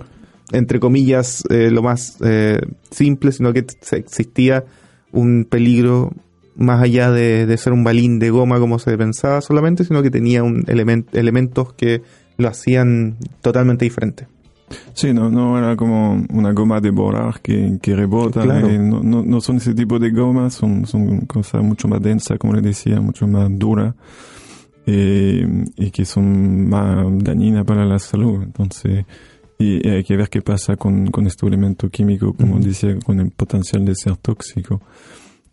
entre 0.52 0.80
comillas, 0.80 1.44
eh, 1.50 1.72
lo 1.72 1.82
más 1.82 2.18
simple, 2.92 3.32
sino 3.32 3.54
que 3.54 3.66
existía 3.92 4.66
un 5.12 5.46
peligro 5.50 6.12
más 6.56 6.82
allá 6.82 7.12
de, 7.12 7.56
ser 7.58 7.74
un 7.74 7.84
balín 7.84 8.20
de 8.20 8.30
goma 8.30 8.60
como 8.60 8.80
se 8.80 8.98
pensaba 8.98 9.42
solamente, 9.42 9.84
sino 9.84 10.02
que 10.02 10.12
tenía 10.12 10.44
un 10.44 10.66
elementos 10.68 11.74
que 11.74 12.02
lo 12.38 12.48
hacían 12.48 13.18
totalmente 13.42 13.86
diferente. 13.86 14.28
Sí, 14.94 15.14
no, 15.14 15.30
no 15.30 15.58
era 15.58 15.76
como 15.76 16.26
una 16.30 16.52
goma 16.52 16.80
de 16.80 16.90
borrar 16.90 17.42
que, 17.42 17.78
que 17.82 17.96
rebota. 17.96 18.44
Eh, 18.44 18.78
no, 18.78 19.02
no, 19.04 19.24
no, 19.24 19.42
son 19.42 19.58
ese 19.58 19.74
tipo 19.74 20.00
de 20.00 20.12
gomas, 20.12 20.54
son, 20.54 20.86
son 20.86 21.22
cosas 21.22 21.64
mucho 21.64 21.88
más 21.88 22.02
densas, 22.02 22.38
como 22.40 22.54
le 22.54 22.62
decía, 22.62 23.00
mucho 23.00 23.28
más 23.28 23.48
duras 23.52 23.94
eh, 24.86 25.66
y 25.78 25.92
que 25.92 26.06
son 26.06 26.70
más 26.70 27.06
dañinas 27.24 27.66
para 27.66 27.86
la 27.86 28.00
salud. 28.00 28.42
Entonces, 28.44 29.06
y, 29.60 29.88
hay 29.88 30.04
que 30.04 30.18
ver 30.18 30.30
qué 30.30 30.42
pasa 30.42 30.76
con, 30.76 31.08
con 31.08 31.28
este 31.28 31.46
elemento 31.46 31.90
químico, 31.90 32.34
como 32.34 32.60
decía, 32.60 32.98
con 33.06 33.20
el 33.20 33.32
potencial 33.32 33.86
de 33.86 33.96
ser 33.96 34.18
tóxico. 34.18 34.82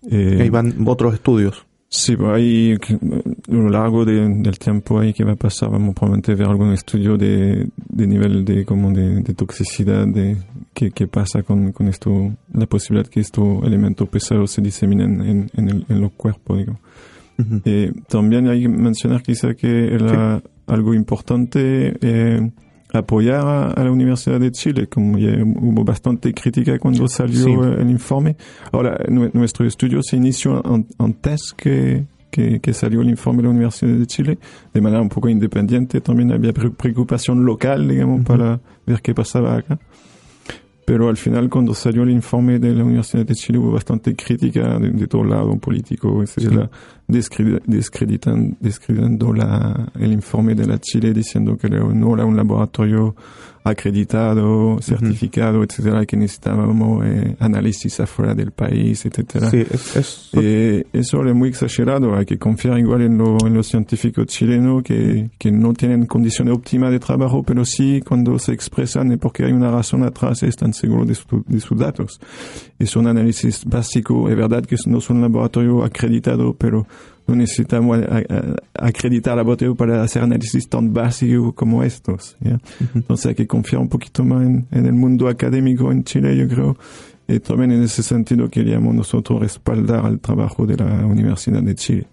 Eh, 0.09 0.39
ahí 0.41 0.51
van 0.51 0.75
otros 0.87 1.15
estudios. 1.15 1.67
Sí, 1.93 2.17
pues 2.17 2.31
ahí, 2.31 2.75
a 2.75 3.53
lo 3.53 3.69
largo 3.69 4.05
del 4.05 4.59
tiempo 4.61 5.01
ahí 5.01 5.13
que 5.13 5.25
va 5.25 5.33
a 5.33 5.37
pasar, 5.37 5.71
vamos 5.71 5.93
probablemente 5.97 6.37
ver 6.37 6.47
algún 6.47 6.73
estudio 6.73 7.19
de, 7.19 7.69
de 7.77 8.07
nivel 8.07 8.45
de, 8.45 8.65
como 8.65 8.93
de, 8.93 9.23
de 9.23 9.35
toxicidad, 9.35 10.07
de 10.07 10.37
qué, 10.73 10.93
qué 10.93 11.09
pasa 11.09 11.43
con, 11.43 11.73
con 11.73 11.89
esto, 11.89 12.33
la 12.53 12.67
posibilidad 12.67 13.11
que 13.11 13.19
estos 13.19 13.65
elementos 13.65 14.09
pesados 14.09 14.53
se 14.53 14.63
diseminen 14.63 15.21
en, 15.21 15.51
en, 15.57 15.69
el, 15.69 15.87
en 15.89 16.01
los 16.01 16.13
cuerpos, 16.13 16.59
digamos. 16.59 16.81
Eh, 17.65 17.91
también 18.09 18.49
hay 18.49 18.63
que 18.63 18.69
mencionar 18.69 19.23
quizá 19.23 19.55
que 19.55 19.95
era 19.95 20.43
algo 20.67 20.95
importante 20.95 21.97
eh, 22.01 22.51
apoyar 22.93 23.75
a, 23.77 23.85
la 23.85 23.91
Universidad 23.91 24.41
de 24.41 24.51
Chile, 24.51 24.87
como 24.89 25.17
hubo 25.17 25.85
bastante 25.85 26.33
crítica 26.33 26.79
cuando 26.79 27.09
salió 27.09 27.65
el 27.65 27.91
informe. 27.91 28.37
Ahora, 28.73 28.99
nuestro 29.09 29.67
estudio 29.67 30.03
se 30.03 30.17
inició 30.17 30.63
antes 30.99 31.53
que, 31.57 32.05
que, 32.31 32.61
que, 32.61 32.73
salió 32.73 33.01
el 33.01 33.11
informe 33.11 33.39
de 33.39 33.45
la 33.45 33.51
Universidad 33.51 33.93
de 33.93 34.07
Chile, 34.07 34.39
de 34.73 34.81
manera 34.81 35.03
un 35.03 35.09
poco 35.09 35.29
independiente. 35.29 36.01
También 36.01 36.33
había 36.33 36.53
preocupación 36.53 37.45
local, 37.45 37.89
digamos, 37.89 38.25
para 38.25 38.61
ver 38.87 39.01
qué 39.03 39.15
pasaba 39.15 39.57
acá 39.57 39.79
pero 40.85 41.09
al 41.09 41.17
final 41.17 41.49
cuando 41.49 41.75
salió 41.75 42.03
el 42.03 42.11
informe 42.11 42.59
de 42.59 42.75
la 42.75 42.85
Universidad 42.85 43.25
de 43.25 43.35
Chile 43.35 43.59
hubo 43.59 43.73
bastante 43.73 44.15
crítica 44.17 44.79
de, 44.79 44.91
de 44.91 45.07
todo 45.07 45.25
lado, 45.25 45.57
político, 45.59 46.23
etcétera, 46.23 46.71
descreditando, 47.07 48.57
descreditando 48.61 49.33
la, 49.33 49.93
el 49.99 50.13
informe 50.13 50.55
de 50.55 50.67
la 50.67 50.79
Chile 50.79 51.13
diciendo 51.13 51.57
que 51.57 51.69
no 51.69 52.15
era 52.15 52.25
un 52.25 52.37
laboratorio 52.37 53.15
acreditado, 53.63 54.79
certificado, 54.81 55.63
etcétera, 55.63 56.07
que 56.07 56.17
necesitábamos 56.17 57.05
eh, 57.05 57.37
análisis 57.39 58.01
afuera 58.01 58.35
del 58.35 58.53
país, 58.53 59.05
etcétera. 59.05 59.51
Sí, 59.51 59.59
es, 59.71 60.31
eh, 60.33 60.85
eso 60.93 61.25
es 61.25 61.35
muy 61.35 61.51
exagerado, 61.51 62.17
hay 62.17 62.25
que 62.25 62.39
confiar 62.39 62.79
igual 62.79 63.03
en, 63.03 63.19
lo, 63.19 63.37
en 63.47 63.55
los 63.55 63.67
científicos 63.67 64.27
chilenos 64.27 64.83
que, 64.83 65.31
que 65.39 65.53
no 65.53 65.75
tienen 65.75 66.07
condiciones 66.07 66.55
óptimas 66.55 66.91
de 66.91 66.99
trabajo, 66.99 67.43
pero 67.43 67.65
sí 67.65 68.03
cuando 68.07 68.39
se 68.39 68.53
expresan 68.53 69.13
es 69.13 69.19
porque 69.19 69.45
hay 69.45 69.53
una 69.53 69.71
razón 69.71 70.05
atrás, 70.05 70.43
están 70.43 70.73
seguros 70.73 71.07
de, 71.07 71.17
de 71.47 71.61
sus 71.61 71.79
datos. 71.79 72.21
Es 72.79 72.97
un 72.97 73.09
análisis 73.09 73.65
básico, 73.67 74.29
es 74.31 74.37
verdad 74.37 74.65
que 74.65 74.77
no 74.87 75.01
son 75.01 75.17
un 75.17 75.23
laboratorio 75.23 75.85
acreditado, 75.85 76.55
pero 76.55 76.87
no 77.31 77.37
necesitamos 77.37 78.01
acreditar 78.75 79.37
la 79.37 79.43
botella 79.43 79.73
para 79.75 80.03
hacer 80.03 80.23
análisis 80.23 80.69
tan 80.69 80.93
básicos 80.93 81.55
como 81.55 81.85
estos. 81.85 82.37
Entonces 82.95 83.27
hay 83.27 83.35
que 83.35 83.47
confiar 83.47 83.81
un 83.81 83.89
poquito 83.89 84.25
más 84.25 84.43
en, 84.43 84.67
el 84.73 84.93
mundo 84.93 85.29
académico 85.29 85.93
en 85.93 86.03
Chile, 86.03 86.37
yo 86.37 86.49
creo. 86.49 86.77
Y 87.29 87.39
también 87.39 87.71
en 87.71 87.85
ese 87.85 88.03
sentido 88.03 88.49
queríamos 88.49 88.95
nosotros 88.95 89.41
respaldar 89.41 90.05
al 90.05 90.19
trabajo 90.19 90.67
de 90.67 90.77
la 90.77 91.07
Universidad 91.07 91.63
de 91.63 91.75
Chile. 91.77 92.07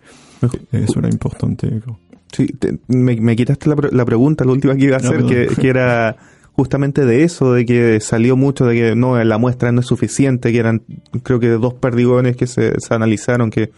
Eso 0.71 0.99
era 0.99 1.10
importante, 1.10 1.67
creo. 1.67 1.99
Sí, 2.32 2.47
me, 2.88 3.36
quitaste 3.36 3.69
la, 3.69 4.06
pregunta, 4.06 4.45
la 4.45 4.51
última 4.51 4.75
que 4.75 4.84
iba 4.84 4.97
a 4.97 4.99
hacer, 4.99 5.25
que, 5.25 5.47
que, 5.47 5.69
era 5.69 6.17
justamente 6.51 7.06
de 7.06 7.23
eso, 7.23 7.53
de 7.53 7.65
que 7.65 7.99
salió 8.01 8.36
mucho, 8.36 8.65
de 8.65 8.75
que 8.75 8.95
no, 8.95 9.23
la 9.23 9.38
muestra 9.38 9.71
no 9.71 9.80
es 9.80 9.88
suficiente, 9.88 10.51
que 10.51 10.60
eran 10.60 10.84
creo 11.23 11.39
que 11.39 11.47
dos 11.47 11.73
perdigones 11.73 12.36
que 12.36 12.45
se 12.45 12.75
analizaron, 12.89 13.49
que 13.49 13.71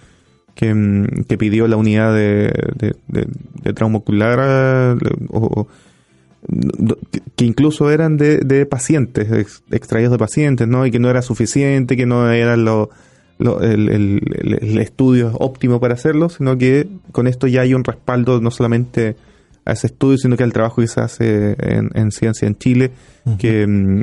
Mm, 0.61 1.03
que, 1.27 1.37
pidió 1.37 1.67
la 1.67 1.77
unidad 1.77 2.13
de, 2.13 2.51
de, 3.07 3.73
trauma 3.73 3.99
ocular 3.99 4.97
o, 5.29 5.67
que 7.35 7.45
incluso 7.45 7.91
eran 7.91 8.17
de, 8.17 8.65
pacientes, 8.65 9.61
extraídos 9.71 10.11
de 10.11 10.17
pacientes, 10.17 10.67
¿no? 10.67 10.85
Y 10.85 10.91
que 10.91 10.99
no 10.99 11.09
era 11.09 11.21
suficiente, 11.21 11.95
que 11.95 12.05
no 12.05 12.29
era 12.31 12.57
lo, 12.57 12.89
el, 13.39 14.77
estudio 14.79 15.31
óptimo 15.39 15.79
para 15.79 15.93
hacerlo, 15.93 16.29
sino 16.29 16.57
que 16.57 16.87
con 17.11 17.27
esto 17.27 17.47
ya 17.47 17.61
hay 17.61 17.73
un 17.73 17.83
respaldo 17.83 18.41
no 18.41 18.51
solamente 18.51 19.15
a 19.65 19.73
ese 19.73 19.87
estudio, 19.87 20.17
sino 20.17 20.35
que 20.35 20.43
al 20.43 20.53
trabajo 20.53 20.81
que 20.81 20.87
se 20.87 20.99
hace 20.99 21.55
en, 21.59 22.11
ciencia 22.11 22.47
en 22.47 22.57
Chile, 22.57 22.91
que, 23.37 23.65
mm, 23.65 24.01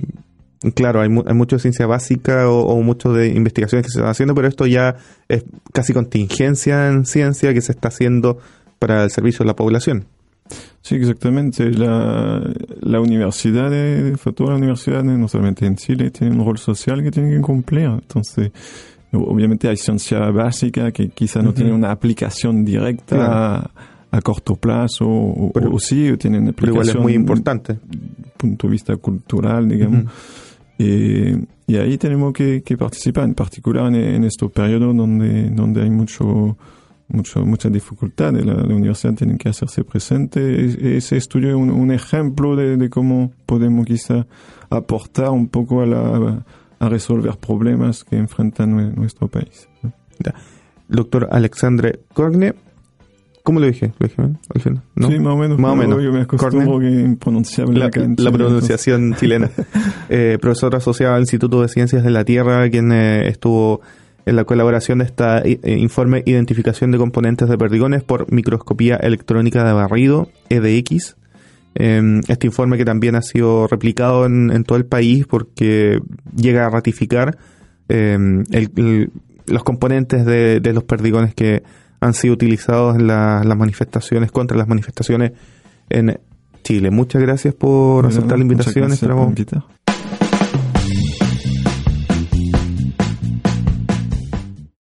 Claro, 0.75 1.01
hay, 1.01 1.09
hay 1.27 1.35
mucho 1.35 1.57
de 1.57 1.61
ciencia 1.61 1.87
básica 1.87 2.49
o, 2.49 2.81
mucho 2.83 3.12
de 3.12 3.29
investigaciones 3.29 3.87
que 3.87 3.92
se 3.92 3.99
están 3.99 4.11
haciendo, 4.11 4.35
pero 4.35 4.49
esto 4.49 4.66
ya 4.66 4.97
es 5.29 5.45
casi 5.73 5.92
contingencia 5.92 6.88
en 6.88 7.05
ciencia 7.05 7.53
que 7.53 7.61
se 7.61 7.73
está 7.73 7.88
haciendo 7.88 8.38
para 8.79 9.05
el 9.05 9.11
servicio 9.11 9.40
de 9.40 9.49
la 9.49 9.57
población. 9.57 10.07
Sí, 10.81 10.95
exactamente. 10.95 11.71
La, 11.73 12.40
la 12.81 13.01
universidad, 13.01 13.71
de, 13.71 14.16
toda 14.35 14.51
la 14.51 14.57
universidad, 14.57 15.03
no 15.03 15.29
solamente 15.29 15.66
en 15.66 15.77
Chile, 15.77 16.11
tiene 16.11 16.35
un 16.35 16.47
rol 16.47 16.59
social 16.59 17.03
que 17.03 17.11
tiene 17.11 17.35
que 17.35 17.40
cumplir. 17.40 17.87
Entonces, 17.87 18.53
obviamente 19.12 19.69
hay 19.69 19.77
ciencia 19.77 20.31
básica 20.31 20.92
que 20.92 21.09
quizá 21.09 21.42
no 21.42 21.53
tiene 21.53 21.73
una 21.73 21.90
aplicación 21.90 22.64
directa 22.64 23.71
a, 24.11 24.21
corto 24.23 24.57
plazo, 24.57 25.07
o, 25.07 25.51
pero, 25.53 25.79
sí, 25.79 26.16
tiene 26.19 26.38
una 26.38 26.51
aplicación. 26.51 26.85
igual 26.85 26.88
es 26.88 27.03
muy 27.03 27.12
importante. 27.12 27.79
Punto 28.37 28.66
de 28.66 28.71
vista 28.71 28.97
cultural, 28.97 29.69
digamos. 29.69 30.05
Y, 30.79 31.77
ahí 31.77 31.99
tenemos 31.99 32.33
que, 32.33 32.62
que, 32.62 32.77
participar, 32.77 33.25
en 33.25 33.35
particular 33.35 33.87
en, 33.87 33.95
en 33.95 34.25
estos 34.25 34.53
periodos 34.53 34.97
donde, 34.97 35.51
donde 35.51 35.83
hay 35.83 35.91
mucho, 35.91 36.57
mucho, 37.09 37.45
mucha 37.45 37.69
dificultad. 37.69 38.33
La, 38.33 38.55
la, 38.55 38.75
universidad 38.75 39.15
tiene 39.15 39.37
que 39.39 39.49
hacerse 39.49 39.85
presente. 39.85 40.97
Ese 40.97 41.17
estudio 41.17 41.51
es 41.51 41.55
un, 41.57 41.91
ejemplo 41.91 42.57
de, 42.57 42.77
de, 42.77 42.91
cómo 42.91 43.33
podemos 43.47 43.87
quizá 43.87 44.27
aportar 44.71 45.31
un 45.31 45.49
poco 45.49 45.83
a, 45.83 45.87
la, 45.87 46.45
a 46.79 46.89
resolver 46.89 47.37
problemas 47.37 48.05
que 48.05 48.17
enfrentan 48.17 48.95
nuestro 48.95 49.29
país. 49.29 49.69
Doctor 50.89 51.29
Alexandre 51.31 52.01
Corgne, 52.12 52.55
¿Cómo 53.47 53.61
lo 53.61 53.67
dije? 53.67 53.93
¿Lo 54.01 54.09
dije 54.09 54.21
bien? 54.21 54.83
¿No? 54.97 55.09
Sí, 55.09 55.21
más 55.21 55.35
o 55.35 55.37
menos. 55.37 55.57
Más 55.61 55.71
o 55.71 55.77
menos. 55.77 56.03
Yo 56.03 56.11
me 56.11 56.27
que 56.27 56.37
la, 57.79 57.91
la 58.17 58.33
pronunciación 58.33 59.15
chilena. 59.21 59.49
eh, 60.09 60.37
profesor 60.41 60.75
asociado 60.75 61.15
al 61.15 61.21
Instituto 61.21 61.63
de 61.63 61.69
Ciencias 61.69 62.03
de 62.03 62.11
la 62.11 62.25
Tierra, 62.25 62.69
quien 62.69 62.91
eh, 62.91 63.29
estuvo 63.29 63.83
en 64.25 64.35
la 64.35 64.43
colaboración 64.43 64.99
de 64.99 65.05
esta 65.05 65.43
eh, 65.45 65.61
informe 65.79 66.25
Identificación 66.27 66.91
de 66.91 66.99
componentes 66.99 67.49
de 67.49 67.57
perdigones 67.57 68.03
por 68.03 68.33
microscopía 68.33 68.97
electrónica 68.97 69.63
de 69.63 69.73
barrido, 69.75 70.29
EDX. 70.49 71.17
Em, 71.77 72.23
este 72.27 72.49
informe 72.49 72.77
que 72.79 72.85
también 72.85 73.15
ha 73.15 73.23
sido 73.23 73.69
replicado 73.69 74.27
en, 74.27 74.65
todo 74.65 74.77
el 74.77 74.87
país 74.87 75.25
porque 75.25 76.01
llega 76.35 76.67
a 76.67 76.71
ratificar 76.71 77.39
em, 77.89 78.43
los 79.47 79.63
componentes 79.63 80.27
de, 80.27 80.59
de 80.59 80.73
los 80.73 80.83
perdigones 80.83 81.33
que 81.33 81.63
han 82.01 82.15
sido 82.15 82.35
utilizados 82.35 82.97
en 82.97 83.07
las 83.07 83.57
manifestaciones, 83.57 84.33
contra 84.33 84.57
las 84.57 84.69
manifestaciones 84.69 85.33
en 85.89 86.19
Chile. 86.63 86.91
Muchas 86.91 87.23
gracias 87.23 87.55
por 87.55 88.07
aceptar 88.07 88.39
la 88.39 88.43
invitación. 88.43 88.93
Esperamos 88.93 89.35